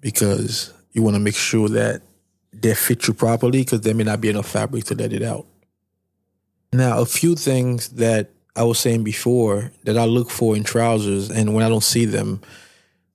because 0.00 0.72
you 0.92 1.02
want 1.02 1.14
to 1.16 1.20
make 1.20 1.34
sure 1.34 1.68
that 1.70 2.02
they 2.52 2.74
fit 2.74 3.06
you 3.06 3.14
properly 3.14 3.60
because 3.60 3.82
there 3.82 3.94
may 3.94 4.04
not 4.04 4.20
be 4.20 4.30
enough 4.30 4.48
fabric 4.48 4.84
to 4.84 4.94
let 4.94 5.12
it 5.12 5.22
out. 5.22 5.46
Now, 6.72 7.00
a 7.00 7.06
few 7.06 7.34
things 7.34 7.90
that 7.90 8.30
I 8.54 8.64
was 8.64 8.78
saying 8.78 9.04
before 9.04 9.70
that 9.84 9.96
I 9.96 10.04
look 10.04 10.30
for 10.30 10.56
in 10.56 10.64
trousers, 10.64 11.30
and 11.30 11.54
when 11.54 11.64
I 11.64 11.68
don't 11.68 11.82
see 11.82 12.04
them, 12.04 12.40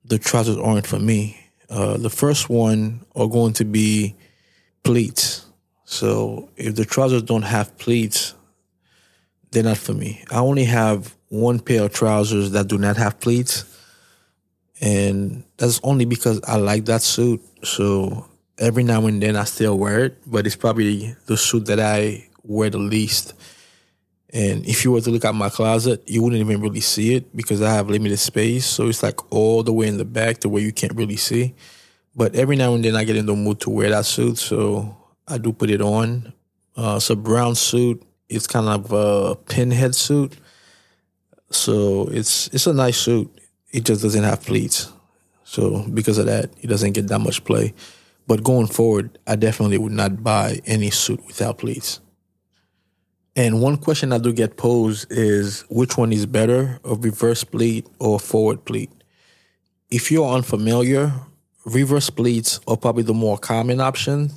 the 0.06 0.18
trousers 0.18 0.58
aren't 0.58 0.88
for 0.88 1.00
me. 1.00 1.38
Uh, 1.70 1.98
the 1.98 2.10
first 2.10 2.50
one 2.50 3.06
are 3.16 3.28
going 3.28 3.54
to 3.54 3.66
be 3.66 4.16
pleats. 4.84 5.46
So 5.86 6.50
if 6.56 6.76
the 6.76 6.86
trousers 6.86 7.24
don't 7.24 7.44
have 7.44 7.78
pleats, 7.78 8.34
they're 9.52 9.64
not 9.64 9.78
for 9.78 9.94
me. 9.94 10.24
I 10.32 10.40
only 10.40 10.66
have 10.66 11.16
one 11.30 11.60
pair 11.60 11.84
of 11.84 11.94
trousers 11.94 12.52
that 12.52 12.68
do 12.68 12.78
not 12.78 12.98
have 12.98 13.20
pleats, 13.20 13.66
and 14.82 15.44
that's 15.58 15.80
only 15.84 16.06
because 16.06 16.42
I 16.44 16.58
like 16.58 16.86
that 16.86 17.02
suit. 17.02 17.42
So 17.64 18.28
every 18.58 18.84
now 18.84 19.06
and 19.06 19.22
then 19.22 19.36
I 19.36 19.44
still 19.46 19.78
wear 19.78 20.06
it, 20.06 20.18
but 20.26 20.46
it's 20.46 20.56
probably 20.56 21.16
the 21.26 21.38
suit 21.38 21.66
that 21.68 21.80
I 21.80 22.28
wear 22.44 22.70
the 22.70 22.78
least. 22.78 23.34
And 24.32 24.66
if 24.66 24.84
you 24.84 24.92
were 24.92 25.02
to 25.02 25.12
look 25.12 25.26
at 25.26 25.36
my 25.36 25.50
closet, 25.50 26.04
you 26.08 26.24
wouldn't 26.24 26.42
even 26.42 26.60
really 26.60 26.80
see 26.80 27.14
it 27.16 27.36
because 27.36 27.62
I 27.62 27.72
have 27.74 27.90
limited 27.90 28.18
space. 28.18 28.66
So 28.66 28.88
it's 28.88 29.04
like 29.04 29.32
all 29.32 29.62
the 29.62 29.74
way 29.74 29.88
in 29.88 29.98
the 29.98 30.06
back 30.06 30.40
to 30.40 30.50
where 30.50 30.62
you 30.62 30.74
can't 30.74 30.96
really 30.96 31.18
see. 31.18 31.54
But 32.16 32.36
every 32.36 32.56
now 32.56 32.74
and 32.74 32.84
then 32.84 32.96
I 32.96 33.04
get 33.04 33.16
in 33.16 33.26
the 33.26 33.36
mood 33.36 33.60
to 33.62 33.70
wear 33.70 33.90
that 33.90 34.06
suit. 34.06 34.38
So 34.38 34.98
I 35.28 35.38
do 35.38 35.54
put 35.54 35.70
it 35.70 35.82
on. 35.82 36.34
Uh, 36.76 36.96
it's 36.98 37.10
a 37.12 37.16
brown 37.16 37.56
suit. 37.56 38.02
It's 38.28 38.48
kind 38.48 38.68
of 38.68 38.92
a 38.92 39.36
pinhead 39.36 39.94
suit. 39.94 40.36
So 41.52 42.08
it's 42.08 42.48
it's 42.48 42.66
a 42.66 42.74
nice 42.74 42.98
suit. 42.98 43.32
It 43.72 43.86
just 43.86 44.02
doesn't 44.02 44.24
have 44.24 44.42
pleats. 44.44 44.92
So 45.44 45.86
because 45.94 46.18
of 46.18 46.26
that, 46.26 46.50
it 46.62 46.68
doesn't 46.68 46.94
get 46.94 47.08
that 47.10 47.20
much 47.20 47.44
play. 47.44 47.74
But 48.28 48.44
going 48.44 48.68
forward, 48.68 49.18
I 49.28 49.36
definitely 49.36 49.78
would 49.78 49.92
not 49.92 50.24
buy 50.24 50.60
any 50.66 50.90
suit 50.90 51.26
without 51.28 51.58
pleats. 51.58 52.00
And 53.36 53.62
one 53.62 53.78
question 53.78 54.14
I 54.14 54.20
do 54.20 54.32
get 54.32 54.58
posed 54.58 55.12
is 55.12 55.66
which 55.70 55.98
one 55.98 56.14
is 56.14 56.26
better, 56.26 56.80
a 56.84 56.96
reverse 56.96 57.44
pleat 57.44 57.88
or 58.00 58.16
a 58.18 58.20
forward 58.20 58.64
pleat? 58.64 58.92
If 59.90 60.12
you're 60.12 60.30
unfamiliar, 60.30 61.14
reverse 61.66 62.10
pleats 62.10 62.60
are 62.68 62.78
probably 62.78 63.04
the 63.04 63.14
more 63.14 63.38
common 63.38 63.82
option. 63.82 64.32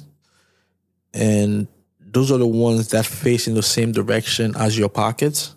And 1.12 1.68
those 2.00 2.32
are 2.32 2.38
the 2.38 2.46
ones 2.46 2.88
that 2.88 3.04
face 3.04 3.46
in 3.46 3.54
the 3.54 3.62
same 3.62 3.92
direction 3.92 4.54
as 4.56 4.78
your 4.78 4.88
pockets 4.88 5.54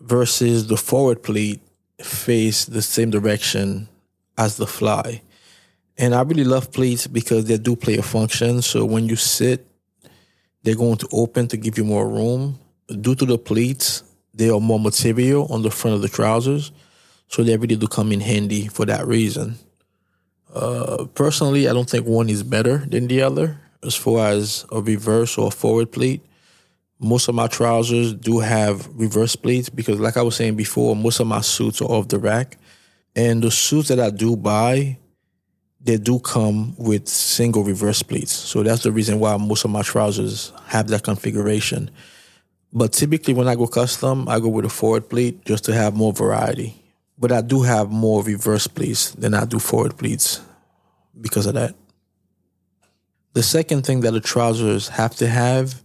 versus 0.00 0.66
the 0.66 0.76
forward 0.76 1.22
pleat 1.22 1.60
face 2.02 2.64
the 2.66 2.82
same 2.82 3.10
direction 3.10 3.88
as 4.36 4.56
the 4.56 4.66
fly. 4.66 5.22
And 6.00 6.14
I 6.14 6.22
really 6.22 6.44
love 6.44 6.72
pleats 6.72 7.06
because 7.06 7.44
they 7.44 7.58
do 7.58 7.76
play 7.76 7.96
a 7.98 8.02
function. 8.02 8.62
So 8.62 8.84
when 8.84 9.06
you 9.06 9.16
sit 9.16 9.70
they're 10.62 10.76
going 10.76 10.98
to 10.98 11.08
open 11.12 11.48
to 11.48 11.56
give 11.56 11.78
you 11.78 11.84
more 11.84 12.08
room. 12.08 12.58
Due 13.00 13.14
to 13.14 13.24
the 13.24 13.38
pleats, 13.38 14.04
they 14.34 14.50
are 14.50 14.60
more 14.60 14.80
material 14.80 15.46
on 15.50 15.62
the 15.62 15.70
front 15.70 15.94
of 15.94 16.02
the 16.02 16.08
trousers, 16.08 16.72
so 17.28 17.42
they 17.42 17.56
really 17.56 17.76
do 17.76 17.86
come 17.86 18.12
in 18.12 18.20
handy 18.20 18.66
for 18.66 18.84
that 18.86 19.06
reason. 19.06 19.56
Uh, 20.54 21.06
personally, 21.14 21.68
I 21.68 21.72
don't 21.72 21.88
think 21.88 22.06
one 22.06 22.28
is 22.28 22.42
better 22.42 22.78
than 22.78 23.06
the 23.06 23.22
other 23.22 23.58
as 23.82 23.94
far 23.94 24.28
as 24.28 24.66
a 24.72 24.80
reverse 24.80 25.38
or 25.38 25.48
a 25.48 25.50
forward 25.50 25.92
pleat. 25.92 26.22
Most 26.98 27.28
of 27.28 27.34
my 27.34 27.46
trousers 27.46 28.12
do 28.12 28.40
have 28.40 28.88
reverse 28.94 29.36
pleats 29.36 29.70
because, 29.70 30.00
like 30.00 30.16
I 30.16 30.22
was 30.22 30.36
saying 30.36 30.56
before, 30.56 30.94
most 30.94 31.20
of 31.20 31.26
my 31.26 31.40
suits 31.40 31.80
are 31.80 31.86
off 31.86 32.08
the 32.08 32.18
rack. 32.18 32.58
And 33.16 33.42
the 33.42 33.50
suits 33.50 33.88
that 33.88 33.98
I 33.98 34.10
do 34.10 34.36
buy, 34.36 34.98
they 35.82 35.96
do 35.96 36.18
come 36.20 36.74
with 36.76 37.08
single 37.08 37.64
reverse 37.64 38.02
pleats. 38.02 38.32
So 38.32 38.62
that's 38.62 38.82
the 38.82 38.92
reason 38.92 39.18
why 39.18 39.36
most 39.36 39.64
of 39.64 39.70
my 39.70 39.82
trousers 39.82 40.52
have 40.66 40.88
that 40.88 41.02
configuration. 41.02 41.90
But 42.72 42.92
typically 42.92 43.34
when 43.34 43.48
I 43.48 43.54
go 43.54 43.66
custom, 43.66 44.28
I 44.28 44.38
go 44.38 44.48
with 44.48 44.64
a 44.64 44.68
forward 44.68 45.08
pleat 45.08 45.44
just 45.44 45.64
to 45.64 45.74
have 45.74 45.96
more 45.96 46.12
variety. 46.12 46.76
But 47.18 47.32
I 47.32 47.40
do 47.40 47.62
have 47.62 47.90
more 47.90 48.22
reverse 48.22 48.66
pleats 48.66 49.12
than 49.12 49.34
I 49.34 49.44
do 49.44 49.58
forward 49.58 49.96
pleats 49.96 50.40
because 51.20 51.46
of 51.46 51.54
that. 51.54 51.74
The 53.32 53.42
second 53.42 53.86
thing 53.86 54.00
that 54.00 54.12
the 54.12 54.20
trousers 54.20 54.88
have 54.88 55.14
to 55.16 55.28
have, 55.28 55.82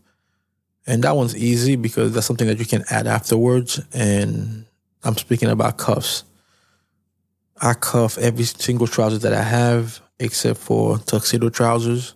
and 0.87 1.03
that 1.03 1.15
one's 1.15 1.35
easy 1.35 1.75
because 1.75 2.13
that's 2.13 2.25
something 2.25 2.47
that 2.47 2.59
you 2.59 2.65
can 2.65 2.83
add 2.89 3.07
afterwards, 3.07 3.81
and 3.93 4.65
I'm 5.03 5.15
speaking 5.17 5.49
about 5.49 5.77
cuffs. 5.77 6.23
I 7.61 7.73
cuff 7.73 8.17
every 8.17 8.43
single 8.43 8.87
trouser 8.87 9.17
that 9.19 9.33
I 9.33 9.41
have 9.41 10.01
except 10.19 10.59
for 10.59 10.97
tuxedo 10.99 11.49
trousers. 11.49 12.15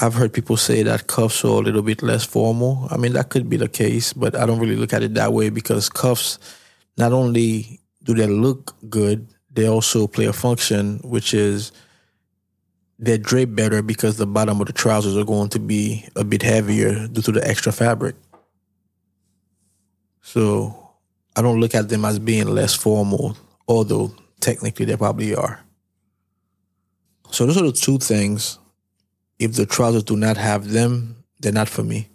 I've 0.00 0.14
heard 0.14 0.32
people 0.32 0.56
say 0.56 0.84
that 0.84 1.08
cuffs 1.08 1.44
are 1.44 1.48
a 1.48 1.64
little 1.64 1.82
bit 1.82 2.02
less 2.02 2.24
formal. 2.24 2.86
I 2.90 2.96
mean, 2.96 3.14
that 3.14 3.30
could 3.30 3.48
be 3.48 3.56
the 3.56 3.68
case, 3.68 4.12
but 4.12 4.36
I 4.36 4.46
don't 4.46 4.60
really 4.60 4.76
look 4.76 4.92
at 4.92 5.02
it 5.02 5.14
that 5.14 5.32
way 5.32 5.48
because 5.48 5.88
cuffs, 5.88 6.38
not 6.96 7.12
only 7.12 7.80
do 8.04 8.14
they 8.14 8.28
look 8.28 8.76
good, 8.88 9.26
they 9.50 9.68
also 9.68 10.06
play 10.06 10.26
a 10.26 10.32
function, 10.32 11.00
which 11.02 11.34
is 11.34 11.72
they 13.00 13.18
drape 13.18 13.56
better 13.56 13.82
because 13.82 14.16
the 14.16 14.26
bottom 14.26 14.60
of 14.60 14.68
the 14.68 14.72
trousers 14.72 15.16
are 15.16 15.24
going 15.24 15.48
to 15.48 15.58
be 15.58 16.06
a 16.14 16.22
bit 16.22 16.42
heavier 16.42 17.08
due 17.08 17.22
to 17.22 17.32
the 17.32 17.46
extra 17.48 17.72
fabric. 17.72 18.14
So 20.22 20.92
I 21.34 21.42
don't 21.42 21.58
look 21.58 21.74
at 21.74 21.88
them 21.88 22.04
as 22.04 22.20
being 22.20 22.46
less 22.46 22.74
formal 22.74 23.36
although 23.70 24.12
technically 24.40 24.84
they 24.84 24.96
probably 24.96 25.34
are. 25.34 25.60
So 27.30 27.46
those 27.46 27.56
are 27.56 27.66
the 27.66 27.72
two 27.72 27.98
things. 27.98 28.58
If 29.38 29.54
the 29.54 29.64
trousers 29.64 30.02
do 30.02 30.16
not 30.16 30.36
have 30.36 30.70
them, 30.70 31.24
they're 31.38 31.52
not 31.52 31.68
for 31.68 31.84
me. 31.84 32.08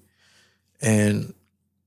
And 0.82 1.34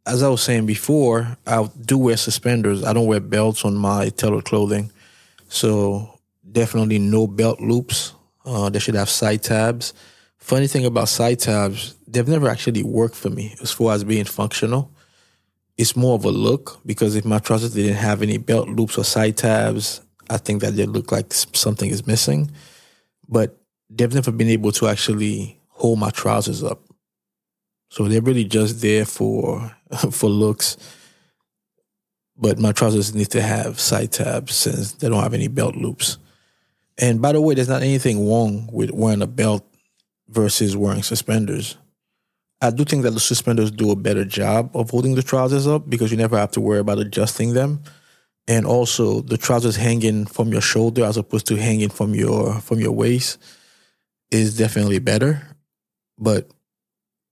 as 0.06 0.22
I 0.22 0.28
was 0.28 0.42
saying 0.42 0.64
before, 0.64 1.36
I 1.46 1.68
do 1.84 1.98
wear 1.98 2.16
suspenders. 2.16 2.82
I 2.82 2.94
don't 2.94 3.06
wear 3.06 3.20
belts 3.20 3.64
on 3.64 3.76
my 3.76 4.08
tailored 4.08 4.46
clothing. 4.46 4.90
So 5.48 6.18
definitely 6.50 6.98
no 6.98 7.26
belt 7.26 7.60
loops. 7.60 8.14
Uh, 8.46 8.70
they 8.70 8.78
should 8.78 8.94
have 8.94 9.10
side 9.10 9.42
tabs. 9.42 9.92
Funny 10.38 10.66
thing 10.66 10.86
about 10.86 11.10
side 11.10 11.40
tabs, 11.40 11.94
they've 12.06 12.26
never 12.26 12.48
actually 12.48 12.82
worked 12.82 13.16
for 13.16 13.28
me 13.28 13.54
as 13.60 13.70
far 13.70 13.92
as 13.92 14.02
being 14.02 14.24
functional 14.24 14.90
it's 15.78 15.94
more 15.94 16.16
of 16.16 16.24
a 16.24 16.30
look 16.30 16.80
because 16.84 17.14
if 17.14 17.24
my 17.24 17.38
trousers 17.38 17.72
didn't 17.72 17.94
have 17.94 18.20
any 18.20 18.36
belt 18.36 18.68
loops 18.68 18.98
or 18.98 19.04
side 19.04 19.36
tabs, 19.36 20.00
I 20.28 20.36
think 20.36 20.60
that 20.60 20.74
they 20.74 20.84
look 20.84 21.12
like 21.12 21.32
something 21.32 21.88
is 21.88 22.06
missing. 22.06 22.50
But 23.28 23.56
they've 23.88 24.12
never 24.12 24.32
been 24.32 24.48
able 24.48 24.72
to 24.72 24.88
actually 24.88 25.60
hold 25.68 26.00
my 26.00 26.10
trousers 26.10 26.64
up. 26.64 26.82
So 27.90 28.08
they're 28.08 28.20
really 28.20 28.44
just 28.44 28.82
there 28.82 29.04
for 29.04 29.74
for 30.10 30.28
looks. 30.28 30.76
But 32.36 32.58
my 32.58 32.72
trousers 32.72 33.14
need 33.14 33.30
to 33.30 33.42
have 33.42 33.80
side 33.80 34.12
tabs 34.12 34.54
since 34.54 34.92
they 34.92 35.08
don't 35.08 35.22
have 35.22 35.34
any 35.34 35.48
belt 35.48 35.76
loops. 35.76 36.18
And 36.98 37.22
by 37.22 37.32
the 37.32 37.40
way, 37.40 37.54
there's 37.54 37.68
not 37.68 37.82
anything 37.82 38.28
wrong 38.28 38.68
with 38.72 38.90
wearing 38.90 39.22
a 39.22 39.26
belt 39.26 39.64
versus 40.28 40.76
wearing 40.76 41.02
suspenders. 41.02 41.76
I 42.60 42.70
do 42.70 42.84
think 42.84 43.04
that 43.04 43.12
the 43.12 43.20
suspenders 43.20 43.70
do 43.70 43.90
a 43.90 43.96
better 43.96 44.24
job 44.24 44.70
of 44.74 44.90
holding 44.90 45.14
the 45.14 45.22
trousers 45.22 45.66
up 45.66 45.88
because 45.88 46.10
you 46.10 46.16
never 46.16 46.36
have 46.36 46.50
to 46.52 46.60
worry 46.60 46.80
about 46.80 46.98
adjusting 46.98 47.54
them. 47.54 47.82
And 48.48 48.66
also 48.66 49.20
the 49.20 49.36
trousers 49.36 49.76
hanging 49.76 50.26
from 50.26 50.48
your 50.48 50.60
shoulder 50.60 51.04
as 51.04 51.16
opposed 51.16 51.46
to 51.48 51.56
hanging 51.56 51.90
from 51.90 52.14
your 52.14 52.60
from 52.60 52.80
your 52.80 52.92
waist 52.92 53.38
is 54.30 54.56
definitely 54.56 54.98
better. 54.98 55.56
But 56.18 56.50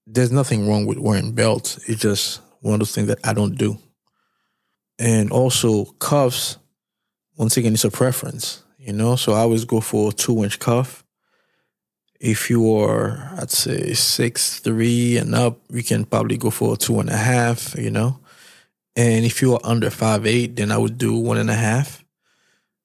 there's 0.07 0.31
nothing 0.31 0.69
wrong 0.69 0.87
with 0.87 0.99
wearing 0.99 1.33
belts. 1.33 1.79
It's 1.89 2.01
just 2.01 2.41
one 2.61 2.75
of 2.75 2.81
those 2.81 2.95
things 2.95 3.09
that 3.09 3.19
I 3.25 3.33
don't 3.33 3.57
do. 3.57 3.79
And 4.99 5.33
also 5.33 5.87
cuffs, 5.99 6.59
once 7.37 7.57
again, 7.57 7.75
it's 7.75 7.85
a 7.85 7.91
preference, 7.91 8.63
you 8.79 8.93
know. 8.93 9.17
So 9.17 9.33
I 9.33 9.41
always 9.41 9.65
go 9.65 9.81
for 9.81 10.11
a 10.11 10.13
two 10.13 10.45
inch 10.45 10.59
cuff 10.59 11.03
if 12.21 12.51
you 12.51 12.75
are, 12.77 13.31
I'd 13.39 13.51
say 13.51 13.93
six 13.95 14.61
three 14.61 15.17
and 15.17 15.35
up, 15.35 15.59
you 15.71 15.83
can 15.83 16.05
probably 16.05 16.37
go 16.37 16.51
for 16.51 16.75
a 16.75 16.77
two 16.77 17.01
and 17.01 17.11
a 17.11 17.17
half, 17.17 17.75
you 17.79 17.91
know. 17.91 18.19
And 18.95 19.25
if 19.25 19.43
you 19.43 19.55
are 19.55 19.61
under 19.63 19.91
five 19.91 20.27
eight, 20.27 20.57
then 20.57 20.73
I 20.73 20.79
would 20.79 20.99
do 20.99 21.17
one 21.19 21.37
and 21.37 21.51
a 21.51 21.55
half 21.55 22.05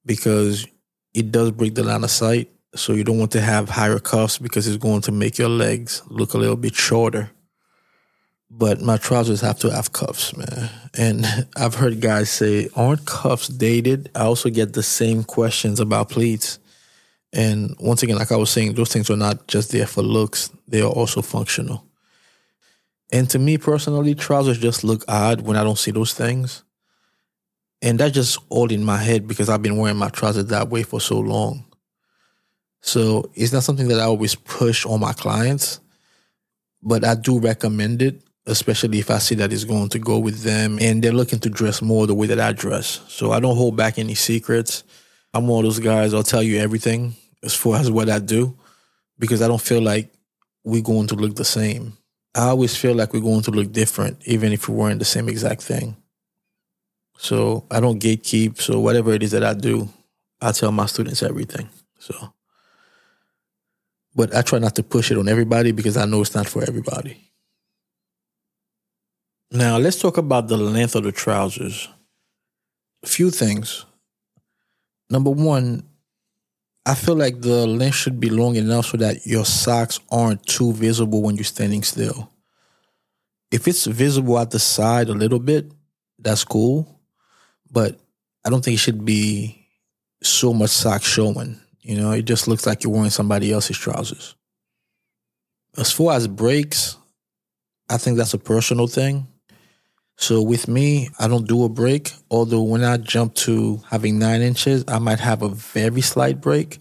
because 0.04 0.66
it 1.14 1.32
does 1.32 1.50
break 1.52 1.74
the 1.74 1.84
line 1.84 2.04
of 2.04 2.10
sight. 2.10 2.50
So 2.74 2.94
you 2.94 3.04
don't 3.04 3.18
want 3.18 3.32
to 3.32 3.40
have 3.40 3.68
higher 3.68 3.98
cuffs 3.98 4.38
because 4.38 4.66
it's 4.66 4.82
going 4.82 5.02
to 5.02 5.12
make 5.12 5.38
your 5.38 5.48
legs 5.48 6.02
look 6.08 6.34
a 6.34 6.38
little 6.38 6.56
bit 6.56 6.74
shorter. 6.74 7.30
But 8.50 8.82
my 8.82 8.98
trousers 8.98 9.40
have 9.40 9.58
to 9.60 9.70
have 9.70 9.92
cuffs, 9.92 10.36
man. 10.36 10.70
And 10.96 11.24
I've 11.56 11.74
heard 11.74 12.00
guys 12.00 12.30
say, 12.30 12.68
aren't 12.76 13.06
cuffs 13.06 13.48
dated? 13.48 14.10
I 14.14 14.24
also 14.24 14.50
get 14.50 14.74
the 14.74 14.82
same 14.82 15.24
questions 15.24 15.80
about 15.80 16.10
pleats. 16.10 16.58
And 17.32 17.74
once 17.80 18.02
again, 18.02 18.16
like 18.16 18.30
I 18.30 18.36
was 18.36 18.50
saying, 18.50 18.74
those 18.74 18.92
things 18.92 19.08
are 19.10 19.16
not 19.16 19.46
just 19.48 19.72
there 19.72 19.86
for 19.86 20.02
looks, 20.02 20.50
they 20.68 20.82
are 20.82 20.90
also 20.90 21.22
functional. 21.22 21.86
And 23.10 23.28
to 23.30 23.38
me 23.38 23.58
personally, 23.58 24.14
trousers 24.14 24.58
just 24.58 24.84
look 24.84 25.04
odd 25.08 25.42
when 25.42 25.56
I 25.56 25.64
don't 25.64 25.78
see 25.78 25.90
those 25.90 26.14
things. 26.14 26.62
And 27.80 27.98
that's 27.98 28.14
just 28.14 28.38
all 28.48 28.70
in 28.70 28.84
my 28.84 28.96
head 28.96 29.26
because 29.26 29.48
I've 29.48 29.62
been 29.62 29.76
wearing 29.76 29.96
my 29.96 30.08
trousers 30.08 30.46
that 30.46 30.68
way 30.68 30.82
for 30.82 31.00
so 31.00 31.18
long. 31.18 31.64
So 32.80 33.30
it's 33.34 33.52
not 33.52 33.62
something 33.62 33.88
that 33.88 34.00
I 34.00 34.04
always 34.04 34.34
push 34.34 34.86
on 34.86 35.00
my 35.00 35.12
clients, 35.12 35.80
but 36.82 37.04
I 37.04 37.14
do 37.14 37.38
recommend 37.38 38.02
it, 38.02 38.22
especially 38.46 38.98
if 38.98 39.10
I 39.10 39.18
see 39.18 39.34
that 39.36 39.52
it's 39.52 39.64
going 39.64 39.88
to 39.90 39.98
go 39.98 40.18
with 40.18 40.42
them 40.42 40.78
and 40.80 41.02
they're 41.02 41.12
looking 41.12 41.38
to 41.40 41.50
dress 41.50 41.80
more 41.82 42.06
the 42.06 42.14
way 42.14 42.26
that 42.28 42.40
I 42.40 42.52
dress. 42.52 43.00
So 43.08 43.32
I 43.32 43.40
don't 43.40 43.56
hold 43.56 43.76
back 43.76 43.98
any 43.98 44.14
secrets. 44.14 44.84
I'm 45.34 45.46
one 45.46 45.60
of 45.60 45.64
those 45.64 45.78
guys, 45.78 46.12
I'll 46.12 46.22
tell 46.22 46.42
you 46.42 46.58
everything 46.58 47.14
as 47.42 47.54
far 47.54 47.76
as 47.76 47.90
what 47.90 48.08
I 48.08 48.18
do 48.18 48.56
because 49.18 49.42
I 49.42 49.48
don't 49.48 49.60
feel 49.60 49.82
like 49.82 50.12
we're 50.64 50.82
going 50.82 51.06
to 51.08 51.14
look 51.14 51.36
the 51.36 51.44
same. 51.44 51.96
I 52.34 52.48
always 52.48 52.76
feel 52.76 52.94
like 52.94 53.12
we're 53.12 53.20
going 53.20 53.42
to 53.42 53.50
look 53.50 53.72
different, 53.72 54.26
even 54.26 54.52
if 54.52 54.68
we're 54.68 54.76
wearing 54.76 54.98
the 54.98 55.04
same 55.04 55.28
exact 55.28 55.62
thing. 55.62 55.96
So 57.18 57.66
I 57.70 57.80
don't 57.80 58.00
gatekeep. 58.00 58.60
So 58.60 58.80
whatever 58.80 59.12
it 59.12 59.22
is 59.22 59.32
that 59.32 59.44
I 59.44 59.54
do, 59.54 59.88
I 60.40 60.52
tell 60.52 60.72
my 60.72 60.86
students 60.86 61.22
everything. 61.22 61.68
So, 61.98 62.32
but 64.14 64.34
I 64.34 64.42
try 64.42 64.58
not 64.58 64.74
to 64.76 64.82
push 64.82 65.10
it 65.10 65.18
on 65.18 65.28
everybody 65.28 65.72
because 65.72 65.96
I 65.96 66.04
know 66.04 66.22
it's 66.22 66.34
not 66.34 66.48
for 66.48 66.62
everybody. 66.62 67.32
Now 69.52 69.76
let's 69.76 70.00
talk 70.00 70.16
about 70.16 70.48
the 70.48 70.56
length 70.56 70.94
of 70.94 71.04
the 71.04 71.12
trousers. 71.12 71.88
A 73.04 73.06
few 73.06 73.30
things. 73.30 73.84
Number 75.10 75.30
one, 75.30 75.84
I 76.84 76.94
feel 76.94 77.14
like 77.14 77.40
the 77.40 77.66
length 77.66 77.94
should 77.94 78.18
be 78.18 78.28
long 78.30 78.56
enough 78.56 78.86
so 78.86 78.96
that 78.96 79.24
your 79.24 79.44
socks 79.44 80.00
aren't 80.10 80.44
too 80.46 80.72
visible 80.72 81.22
when 81.22 81.36
you're 81.36 81.44
standing 81.44 81.82
still. 81.84 82.30
If 83.52 83.68
it's 83.68 83.86
visible 83.86 84.38
at 84.38 84.50
the 84.50 84.58
side 84.58 85.08
a 85.08 85.14
little 85.14 85.38
bit, 85.38 85.70
that's 86.18 86.42
cool. 86.42 87.00
But 87.70 88.00
I 88.44 88.50
don't 88.50 88.64
think 88.64 88.74
it 88.74 88.80
should 88.80 89.04
be 89.04 89.68
so 90.22 90.52
much 90.52 90.70
sock 90.70 91.02
showing. 91.02 91.60
You 91.82 91.96
know, 91.96 92.12
it 92.12 92.22
just 92.22 92.48
looks 92.48 92.66
like 92.66 92.82
you're 92.82 92.92
wearing 92.92 93.10
somebody 93.10 93.52
else's 93.52 93.78
trousers. 93.78 94.34
As 95.76 95.92
far 95.92 96.14
as 96.14 96.26
breaks, 96.26 96.96
I 97.88 97.96
think 97.96 98.16
that's 98.16 98.34
a 98.34 98.38
personal 98.38 98.86
thing. 98.86 99.26
So 100.16 100.40
with 100.42 100.68
me, 100.68 101.08
I 101.18 101.26
don't 101.26 101.48
do 101.48 101.64
a 101.64 101.68
break. 101.68 102.12
Although 102.30 102.62
when 102.62 102.84
I 102.84 102.96
jump 102.96 103.34
to 103.46 103.82
having 103.90 104.18
nine 104.18 104.40
inches, 104.40 104.84
I 104.86 104.98
might 104.98 105.20
have 105.20 105.42
a 105.42 105.48
very 105.48 106.00
slight 106.00 106.40
break. 106.40 106.78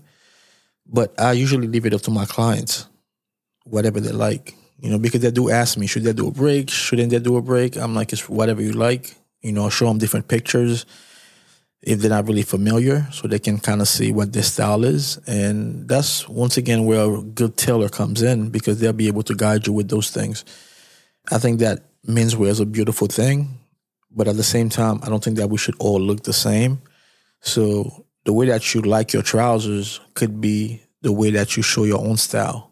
But 0.86 1.20
I 1.20 1.32
usually 1.32 1.68
leave 1.68 1.86
it 1.86 1.94
up 1.94 2.02
to 2.02 2.12
my 2.12 2.26
clients, 2.26 2.88
whatever 3.64 4.00
they 4.00 4.12
like. 4.12 4.56
You 4.80 4.90
know, 4.90 4.98
because 4.98 5.22
they 5.22 5.32
do 5.32 5.50
ask 5.50 5.78
me, 5.78 5.88
should 5.88 6.04
they 6.04 6.14
do 6.14 6.28
a 6.28 6.32
break? 6.32 6.70
Shouldn't 6.70 7.12
they 7.12 7.20
do 7.20 7.38
a 7.38 7.42
break? 7.42 7.78
I'm 7.78 7.96
like, 7.96 8.12
it's 8.14 8.28
whatever 8.28 8.62
you 8.62 8.74
like. 8.74 9.16
You 9.42 9.52
know, 9.52 9.70
show 9.70 9.88
them 9.88 9.98
different 9.98 10.28
pictures 10.28 10.86
if 11.82 12.00
they're 12.00 12.12
not 12.12 12.28
really 12.28 12.44
familiar, 12.44 13.08
so 13.12 13.28
they 13.28 13.40
can 13.40 13.58
kind 13.60 13.82
of 13.82 13.88
see 13.88 14.12
what 14.12 14.34
their 14.34 14.44
style 14.44 14.84
is. 14.84 15.18
And 15.26 15.88
that's 15.88 16.30
once 16.30 16.58
again 16.58 16.86
where 16.86 17.12
a 17.12 17.22
good 17.22 17.58
tailor 17.58 17.90
comes 17.90 18.22
in 18.22 18.50
because 18.50 18.80
they'll 18.80 18.94
be 18.94 19.08
able 19.08 19.24
to 19.24 19.34
guide 19.34 19.66
you 19.66 19.74
with 19.74 19.90
those 19.90 20.12
things. 20.12 20.46
I 21.32 21.40
think 21.40 21.60
that 21.60 21.86
menswear 22.08 22.50
is 22.50 22.60
a 22.60 22.66
beautiful 22.66 23.08
thing, 23.08 23.60
but 24.10 24.28
at 24.28 24.38
the 24.38 24.44
same 24.44 24.70
time, 24.70 25.00
I 25.04 25.10
don't 25.10 25.24
think 25.24 25.38
that 25.38 25.50
we 25.50 25.58
should 25.58 25.76
all 25.80 26.00
look 26.00 26.24
the 26.24 26.34
same. 26.34 26.82
So 27.42 28.06
the 28.26 28.34
way 28.34 28.48
that 28.48 28.74
you 28.74 28.82
like 28.82 29.14
your 29.14 29.24
trousers 29.24 30.00
could 30.14 30.42
be 30.42 30.82
the 31.02 31.12
way 31.12 31.32
that 31.32 31.58
you 31.58 31.64
show 31.64 31.84
your 31.84 32.00
own 32.00 32.18
style. 32.18 32.72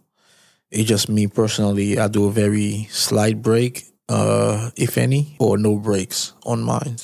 It's 0.71 0.87
just 0.87 1.09
me 1.09 1.27
personally, 1.27 1.97
I 1.97 2.07
do 2.07 2.25
a 2.25 2.31
very 2.31 2.87
slight 2.91 3.41
break, 3.41 3.85
uh, 4.07 4.69
if 4.75 4.97
any, 4.97 5.35
or 5.39 5.57
no 5.57 5.77
breaks 5.77 6.33
on 6.45 6.61
mine. 6.61 6.97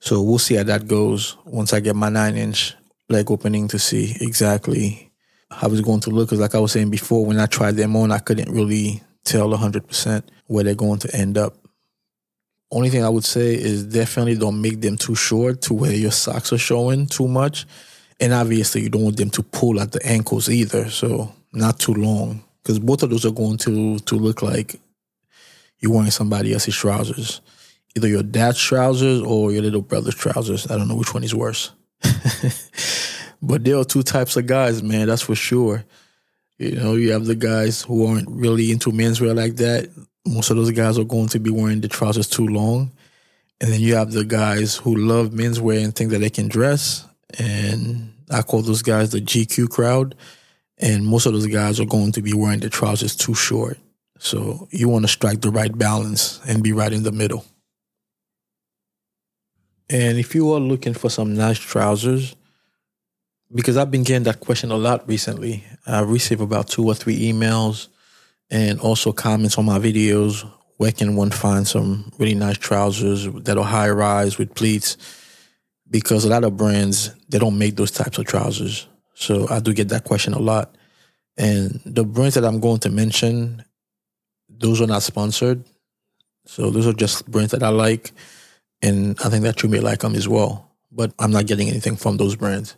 So 0.00 0.20
we'll 0.20 0.38
see 0.38 0.56
how 0.56 0.64
that 0.64 0.88
goes 0.88 1.36
once 1.44 1.72
I 1.72 1.80
get 1.80 1.96
my 1.96 2.08
nine 2.08 2.36
inch 2.36 2.74
leg 3.08 3.30
opening 3.30 3.68
to 3.68 3.78
see 3.78 4.16
exactly 4.20 5.12
how 5.50 5.68
it's 5.68 5.80
going 5.80 6.00
to 6.00 6.10
look. 6.10 6.28
Because, 6.28 6.40
like 6.40 6.54
I 6.54 6.58
was 6.58 6.72
saying 6.72 6.90
before, 6.90 7.24
when 7.24 7.38
I 7.38 7.46
tried 7.46 7.76
them 7.76 7.94
on, 7.96 8.10
I 8.10 8.18
couldn't 8.18 8.52
really 8.52 9.02
tell 9.24 9.50
100% 9.50 10.22
where 10.46 10.64
they're 10.64 10.74
going 10.74 11.00
to 11.00 11.16
end 11.16 11.38
up. 11.38 11.56
Only 12.70 12.90
thing 12.90 13.04
I 13.04 13.08
would 13.08 13.24
say 13.24 13.54
is 13.54 13.84
definitely 13.84 14.36
don't 14.36 14.60
make 14.60 14.80
them 14.80 14.96
too 14.96 15.14
short 15.14 15.62
to 15.62 15.74
where 15.74 15.92
your 15.92 16.10
socks 16.10 16.52
are 16.52 16.58
showing 16.58 17.06
too 17.06 17.28
much. 17.28 17.66
And 18.20 18.32
obviously, 18.32 18.82
you 18.82 18.88
don't 18.88 19.04
want 19.04 19.16
them 19.16 19.30
to 19.30 19.42
pull 19.42 19.80
at 19.80 19.92
the 19.92 20.04
ankles 20.06 20.48
either. 20.48 20.88
So, 20.88 21.32
not 21.52 21.78
too 21.78 21.94
long. 21.94 22.42
Because 22.62 22.78
both 22.78 23.02
of 23.02 23.10
those 23.10 23.26
are 23.26 23.30
going 23.30 23.58
to, 23.58 23.98
to 23.98 24.14
look 24.16 24.42
like 24.42 24.80
you're 25.78 25.92
wearing 25.92 26.10
somebody 26.10 26.52
else's 26.52 26.74
trousers. 26.74 27.40
Either 27.96 28.08
your 28.08 28.22
dad's 28.22 28.58
trousers 28.58 29.20
or 29.22 29.52
your 29.52 29.62
little 29.62 29.82
brother's 29.82 30.14
trousers. 30.14 30.70
I 30.70 30.76
don't 30.76 30.88
know 30.88 30.96
which 30.96 31.12
one 31.14 31.24
is 31.24 31.34
worse. 31.34 31.72
but 33.42 33.62
there 33.62 33.76
are 33.76 33.84
two 33.84 34.02
types 34.02 34.36
of 34.36 34.46
guys, 34.46 34.82
man, 34.82 35.06
that's 35.08 35.22
for 35.22 35.34
sure. 35.34 35.84
You 36.58 36.76
know, 36.76 36.94
you 36.94 37.12
have 37.12 37.26
the 37.26 37.34
guys 37.34 37.82
who 37.82 38.06
aren't 38.06 38.30
really 38.30 38.70
into 38.70 38.92
menswear 38.92 39.34
like 39.34 39.56
that. 39.56 39.90
Most 40.26 40.50
of 40.50 40.56
those 40.56 40.70
guys 40.70 40.98
are 40.98 41.04
going 41.04 41.28
to 41.28 41.40
be 41.40 41.50
wearing 41.50 41.80
the 41.80 41.88
trousers 41.88 42.28
too 42.28 42.46
long. 42.46 42.92
And 43.60 43.72
then 43.72 43.80
you 43.80 43.96
have 43.96 44.12
the 44.12 44.24
guys 44.24 44.76
who 44.76 44.96
love 44.96 45.30
menswear 45.30 45.82
and 45.82 45.94
think 45.94 46.10
that 46.10 46.18
they 46.18 46.30
can 46.30 46.48
dress. 46.48 47.06
And 47.38 48.12
I 48.30 48.42
call 48.42 48.62
those 48.62 48.82
guys 48.82 49.10
the 49.10 49.20
GQ 49.20 49.68
crowd. 49.68 50.14
And 50.78 51.06
most 51.06 51.26
of 51.26 51.32
those 51.32 51.46
guys 51.46 51.80
are 51.80 51.86
going 51.86 52.12
to 52.12 52.22
be 52.22 52.32
wearing 52.32 52.60
the 52.60 52.70
trousers 52.70 53.16
too 53.16 53.34
short. 53.34 53.78
So 54.18 54.68
you 54.70 54.88
want 54.88 55.04
to 55.04 55.08
strike 55.08 55.40
the 55.40 55.50
right 55.50 55.76
balance 55.76 56.40
and 56.46 56.62
be 56.62 56.72
right 56.72 56.92
in 56.92 57.02
the 57.02 57.12
middle. 57.12 57.44
And 59.90 60.18
if 60.18 60.34
you 60.34 60.52
are 60.52 60.60
looking 60.60 60.94
for 60.94 61.10
some 61.10 61.34
nice 61.34 61.58
trousers, 61.58 62.36
because 63.52 63.76
I've 63.76 63.90
been 63.90 64.02
getting 64.02 64.24
that 64.24 64.40
question 64.40 64.70
a 64.70 64.76
lot 64.76 65.08
recently. 65.08 65.64
I've 65.86 66.10
received 66.10 66.40
about 66.40 66.68
two 66.68 66.84
or 66.86 66.94
three 66.94 67.32
emails 67.32 67.88
and 68.50 68.80
also 68.80 69.12
comments 69.12 69.58
on 69.58 69.64
my 69.64 69.78
videos. 69.78 70.48
Where 70.76 70.92
can 70.92 71.16
one 71.16 71.30
find 71.30 71.66
some 71.66 72.12
really 72.18 72.34
nice 72.34 72.58
trousers 72.58 73.26
that 73.44 73.56
are 73.56 73.64
high 73.64 73.90
rise 73.90 74.38
with 74.38 74.54
pleats? 74.54 74.96
Because 75.88 76.24
a 76.24 76.28
lot 76.28 76.44
of 76.44 76.56
brands 76.56 77.14
they 77.28 77.38
don't 77.38 77.58
make 77.58 77.76
those 77.76 77.90
types 77.90 78.18
of 78.18 78.26
trousers. 78.26 78.88
So 79.14 79.48
I 79.48 79.60
do 79.60 79.72
get 79.72 79.88
that 79.90 80.04
question 80.04 80.34
a 80.34 80.38
lot. 80.38 80.74
And 81.36 81.80
the 81.84 82.04
brands 82.04 82.34
that 82.34 82.44
I'm 82.44 82.60
going 82.60 82.80
to 82.80 82.90
mention, 82.90 83.64
those 84.48 84.80
are 84.80 84.86
not 84.86 85.02
sponsored. 85.02 85.64
So 86.46 86.70
those 86.70 86.86
are 86.86 86.92
just 86.92 87.30
brands 87.30 87.52
that 87.52 87.62
I 87.62 87.68
like. 87.68 88.12
And 88.82 89.16
I 89.24 89.28
think 89.28 89.44
that 89.44 89.62
you 89.62 89.68
may 89.68 89.80
like 89.80 90.00
them 90.00 90.14
as 90.14 90.28
well. 90.28 90.70
But 90.90 91.12
I'm 91.18 91.30
not 91.30 91.46
getting 91.46 91.68
anything 91.68 91.96
from 91.96 92.16
those 92.16 92.36
brands. 92.36 92.76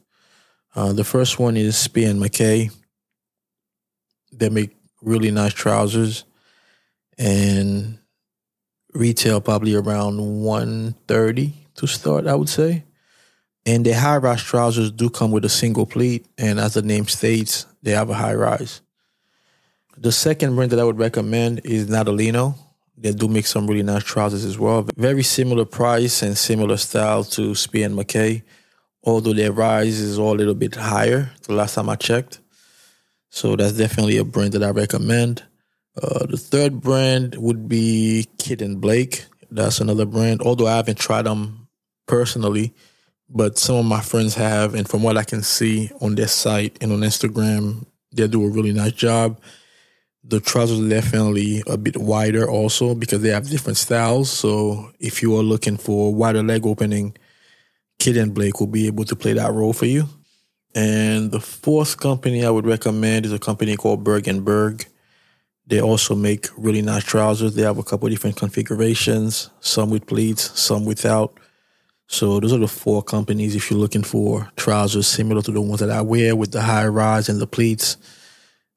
Uh, 0.77 0.93
the 0.93 1.05
first 1.05 1.39
one 1.39 1.57
is 1.57 1.75
Spier 1.75 2.11
and 2.11 2.21
Mackay. 2.21 2.69
They 4.31 4.51
make 4.51 4.77
really 5.01 5.31
nice 5.31 5.55
trousers 5.55 6.25
and 7.17 7.99
retail 8.93 9.41
probably 9.41 9.75
around 9.75 10.19
130 10.19 11.55
to 11.77 11.87
start, 11.87 12.27
I 12.27 12.35
would 12.35 12.51
say. 12.51 12.85
And 13.65 13.87
the 13.87 13.93
high 13.93 14.19
rise 14.19 14.43
trousers 14.43 14.91
do 14.91 15.09
come 15.09 15.31
with 15.31 15.47
a 15.47 15.49
single 15.49 15.87
pleat, 15.87 16.27
and 16.37 16.61
as 16.61 16.75
the 16.75 16.83
name 16.83 17.09
states, 17.09 17.65
they 17.83 17.93
have 17.93 18.11
a 18.11 18.15
high 18.15 18.35
rise. 18.35 18.83
The 19.97 20.13
second 20.13 20.55
brand 20.57 20.73
that 20.73 20.79
I 20.79 20.85
would 20.85 20.99
recommend 20.99 21.63
is 21.65 21.89
Natalino. 21.89 22.55
They 22.99 23.13
do 23.13 23.29
make 23.29 23.47
some 23.47 23.67
really 23.67 23.83
nice 23.83 24.05
trousers 24.05 24.45
as 24.45 24.59
well. 24.59 24.87
Very 24.95 25.23
similar 25.23 25.65
price 25.65 26.23
and 26.23 26.37
similar 26.37 26.77
style 26.77 27.25
to 27.25 27.55
Spier 27.55 27.87
and 27.87 27.97
Mackay 27.97 28.43
although 29.07 29.33
their 29.33 29.53
rise 29.53 30.01
is 30.01 30.19
all 30.19 30.35
a 30.35 30.37
little 30.37 30.55
bit 30.55 30.75
higher 30.75 31.31
the 31.45 31.55
last 31.55 31.75
time 31.77 31.89
I 31.89 31.95
checked. 31.95 32.41
So 33.31 33.55
that's 33.55 33.73
definitely 33.73 34.19
a 34.19 34.25
brand 34.25 34.53
that 34.55 34.65
I 34.65 34.71
recommend. 34.71 35.45
Uh, 36.01 36.27
the 36.27 36.37
third 36.37 36.81
brand 36.81 37.37
would 37.37 37.69
be 37.69 38.27
Kit 38.39 38.61
and 38.61 38.81
Blake. 38.81 39.25
That's 39.51 39.81
another 39.81 40.05
brand, 40.05 40.43
although 40.43 40.67
I 40.67 40.77
haven't 40.77 40.99
tried 40.99 41.23
them 41.23 41.69
personally, 42.07 42.75
but 43.29 43.59
some 43.59 43.77
of 43.77 43.85
my 43.85 44.01
friends 44.01 44.35
have. 44.35 44.75
And 44.75 44.89
from 44.89 45.03
what 45.03 45.17
I 45.17 45.23
can 45.25 45.43
see 45.43 45.91
on 46.01 46.17
their 46.17 46.29
site 46.29 46.77
and 46.81 46.93
on 46.93 47.01
Instagram, 47.01 47.87
they 48.13 48.27
do 48.27 48.45
a 48.45 48.51
really 48.51 48.73
nice 48.73 48.93
job. 48.93 49.41
The 50.25 50.41
trousers 50.41 50.81
are 50.81 50.89
definitely 50.89 51.63
a 51.69 51.77
bit 51.77 51.97
wider 51.97 52.51
also 52.51 52.95
because 52.97 53.23
they 53.23 53.29
have 53.29 53.49
different 53.49 53.77
styles. 53.77 54.31
So 54.31 54.91
if 54.99 55.23
you 55.23 55.37
are 55.37 55.43
looking 55.43 55.77
for 55.77 56.13
wider 56.13 56.43
leg 56.43 56.67
opening, 56.67 57.17
Kit 57.99 58.17
and 58.17 58.35
Blake 58.35 58.61
will 58.61 58.67
be 58.67 58.87
able 58.87 59.05
to 59.05 59.17
play 59.17 59.33
that 59.33 59.53
role 59.53 59.73
for 59.73 59.87
you. 59.87 60.09
And 60.75 61.31
the 61.31 61.41
fourth 61.41 61.99
company 61.99 62.45
I 62.45 62.51
would 62.51 62.67
recommend 62.67 63.25
is 63.25 63.33
a 63.33 63.39
company 63.39 63.77
called 63.77 64.05
Berg 64.05 64.29
and 64.29 64.45
Berg. 64.45 64.87
They 65.67 65.81
also 65.81 66.15
make 66.15 66.49
really 66.57 66.83
nice 66.83 67.03
trousers. 67.03 67.55
They 67.55 67.63
have 67.63 67.79
a 67.79 67.83
couple 67.83 68.07
of 68.07 68.13
different 68.13 68.37
configurations, 68.37 69.51
some 69.61 69.91
with 69.91 70.07
pleats, 70.07 70.59
some 70.59 70.85
without. 70.85 71.41
So 72.09 72.39
those 72.39 72.53
are 72.53 72.59
the 72.59 72.69
four 72.69 73.03
companies 73.03 73.57
if 73.57 73.71
you're 73.71 73.81
looking 73.81 74.05
for 74.05 74.49
trousers 74.57 75.09
similar 75.09 75.43
to 75.43 75.51
the 75.51 75.61
ones 75.61 75.81
that 75.81 75.91
I 75.91 76.03
wear 76.03 76.37
with 76.37 76.53
the 76.53 76.61
high 76.61 76.87
rise 76.87 77.29
and 77.29 77.41
the 77.41 77.49
pleats. 77.49 77.97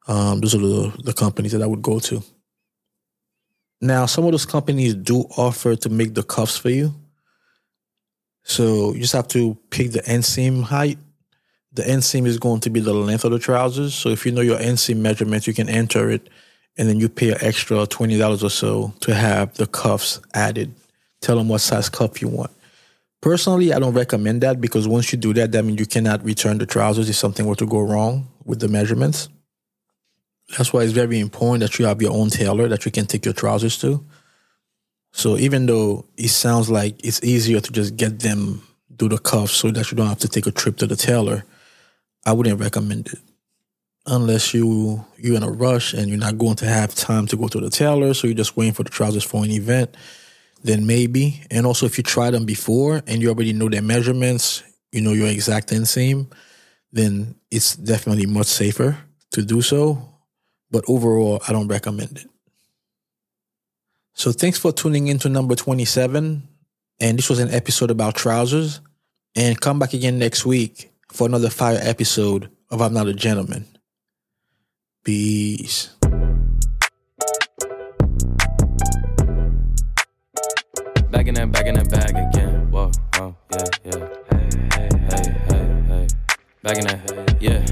Um, 0.07 0.39
those 0.39 0.55
are 0.55 0.59
the, 0.59 0.93
the 1.03 1.13
companies 1.13 1.51
that 1.51 1.61
I 1.61 1.67
would 1.67 1.83
go 1.83 1.99
to. 1.99 2.23
Now, 3.81 4.07
some 4.07 4.25
of 4.25 4.31
those 4.31 4.47
companies 4.47 4.95
do 4.95 5.19
offer 5.37 5.75
to 5.75 5.89
make 5.89 6.15
the 6.15 6.23
cuffs 6.23 6.57
for 6.57 6.69
you. 6.69 6.93
So 8.49 8.93
you 8.93 9.01
just 9.01 9.13
have 9.13 9.27
to 9.29 9.55
pick 9.69 9.91
the 9.91 10.01
inseam 10.01 10.63
height. 10.63 10.97
The 11.73 11.83
inseam 11.83 12.25
is 12.25 12.39
going 12.39 12.61
to 12.61 12.71
be 12.71 12.79
the 12.79 12.93
length 12.93 13.23
of 13.23 13.31
the 13.31 13.37
trousers. 13.37 13.93
So 13.93 14.09
if 14.09 14.25
you 14.25 14.31
know 14.31 14.41
your 14.41 14.57
inseam 14.57 14.97
measurement, 14.97 15.45
you 15.45 15.53
can 15.53 15.69
enter 15.69 16.09
it 16.09 16.29
and 16.75 16.89
then 16.89 16.99
you 16.99 17.09
pay 17.09 17.29
an 17.29 17.37
extra 17.41 17.77
$20 17.85 18.43
or 18.43 18.49
so 18.49 18.91
to 19.01 19.13
have 19.13 19.53
the 19.53 19.67
cuffs 19.67 20.19
added. 20.33 20.73
Tell 21.21 21.37
them 21.37 21.47
what 21.47 21.59
size 21.59 21.89
cuff 21.89 22.23
you 22.23 22.27
want. 22.27 22.49
Personally, 23.21 23.71
I 23.71 23.77
don't 23.77 23.93
recommend 23.93 24.41
that 24.41 24.59
because 24.59 24.87
once 24.87 25.11
you 25.11 25.19
do 25.19 25.31
that, 25.33 25.51
that 25.51 25.63
means 25.63 25.79
you 25.79 25.85
cannot 25.85 26.23
return 26.23 26.57
the 26.57 26.65
trousers 26.65 27.07
if 27.07 27.17
something 27.17 27.45
were 27.45 27.55
to 27.55 27.67
go 27.67 27.81
wrong 27.81 28.29
with 28.45 28.61
the 28.61 28.67
measurements. 28.67 29.29
That's 30.57 30.73
why 30.73 30.81
it's 30.81 30.93
very 30.93 31.19
important 31.19 31.61
that 31.61 31.77
you 31.77 31.85
have 31.85 32.01
your 32.01 32.13
own 32.13 32.29
tailor 32.31 32.67
that 32.69 32.83
you 32.85 32.91
can 32.91 33.05
take 33.05 33.25
your 33.25 33.33
trousers 33.35 33.77
to. 33.81 34.03
So 35.11 35.37
even 35.37 35.65
though 35.65 36.05
it 36.17 36.29
sounds 36.29 36.69
like 36.69 37.03
it's 37.03 37.23
easier 37.23 37.59
to 37.59 37.71
just 37.71 37.97
get 37.97 38.19
them 38.19 38.61
do 38.95 39.09
the 39.09 39.17
cuffs 39.17 39.53
so 39.53 39.71
that 39.71 39.91
you 39.91 39.97
don't 39.97 40.07
have 40.07 40.19
to 40.19 40.27
take 40.27 40.45
a 40.45 40.51
trip 40.51 40.77
to 40.77 40.87
the 40.87 40.95
tailor, 40.95 41.45
I 42.25 42.33
wouldn't 42.33 42.59
recommend 42.59 43.07
it 43.07 43.19
unless 44.05 44.53
you 44.53 45.05
you're 45.17 45.35
in 45.35 45.43
a 45.43 45.51
rush 45.51 45.93
and 45.93 46.09
you're 46.09 46.17
not 46.17 46.37
going 46.37 46.55
to 46.55 46.65
have 46.65 46.95
time 46.95 47.27
to 47.27 47.37
go 47.37 47.47
to 47.47 47.59
the 47.59 47.69
tailor, 47.69 48.13
so 48.13 48.27
you're 48.27 48.35
just 48.35 48.57
waiting 48.57 48.73
for 48.73 48.83
the 48.83 48.89
trousers 48.89 49.23
for 49.23 49.43
an 49.43 49.51
event 49.51 49.95
then 50.63 50.85
maybe. 50.85 51.41
And 51.51 51.65
also, 51.65 51.85
if 51.85 51.97
you 51.97 52.03
try 52.03 52.31
them 52.31 52.45
before 52.45 53.01
and 53.07 53.21
you 53.21 53.29
already 53.29 53.53
know 53.53 53.69
their 53.69 53.81
measurements, 53.81 54.63
you 54.91 55.01
know 55.01 55.13
your 55.13 55.27
exact 55.27 55.69
inseam, 55.69 56.31
then 56.91 57.35
it's 57.51 57.75
definitely 57.75 58.25
much 58.25 58.47
safer 58.47 58.97
to 59.31 59.43
do 59.43 59.61
so. 59.61 60.01
But 60.71 60.83
overall, 60.87 61.41
I 61.47 61.51
don't 61.51 61.67
recommend 61.67 62.17
it. 62.17 62.27
So 64.19 64.33
thanks 64.33 64.59
for 64.59 64.73
tuning 64.73 65.07
in 65.07 65.17
to 65.19 65.29
number 65.29 65.55
27. 65.55 66.45
And 66.99 67.17
this 67.17 67.29
was 67.29 67.39
an 67.39 67.53
episode 67.53 67.89
about 67.89 68.15
trousers. 68.15 68.81
And 69.33 69.57
come 69.61 69.79
back 69.79 69.93
again 69.93 70.19
next 70.19 70.45
week 70.45 70.91
for 71.09 71.25
another 71.25 71.49
fire 71.49 71.79
episode 71.81 72.51
of 72.69 72.81
I'm 72.81 72.93
Not 72.93 73.07
a 73.07 73.13
Gentleman. 73.13 73.65
Peace. 75.05 75.95
Back 81.11 81.27
in 81.27 81.35
that, 81.35 81.49
back 81.53 81.67
in 81.67 81.75
that 81.75 81.89
bag 81.89 82.09
again. 82.09 82.69
Whoa, 82.71 82.91
whoa, 83.15 83.37
yeah, 83.53 83.63
yeah. 83.85 84.09
Hey, 84.31 84.49
hey, 84.73 84.89
hey, 85.07 85.31
hey, 85.47 85.83
hey. 85.87 86.07
Back 86.61 86.77
in 86.77 86.87
that, 86.87 87.37
yeah. 87.39 87.65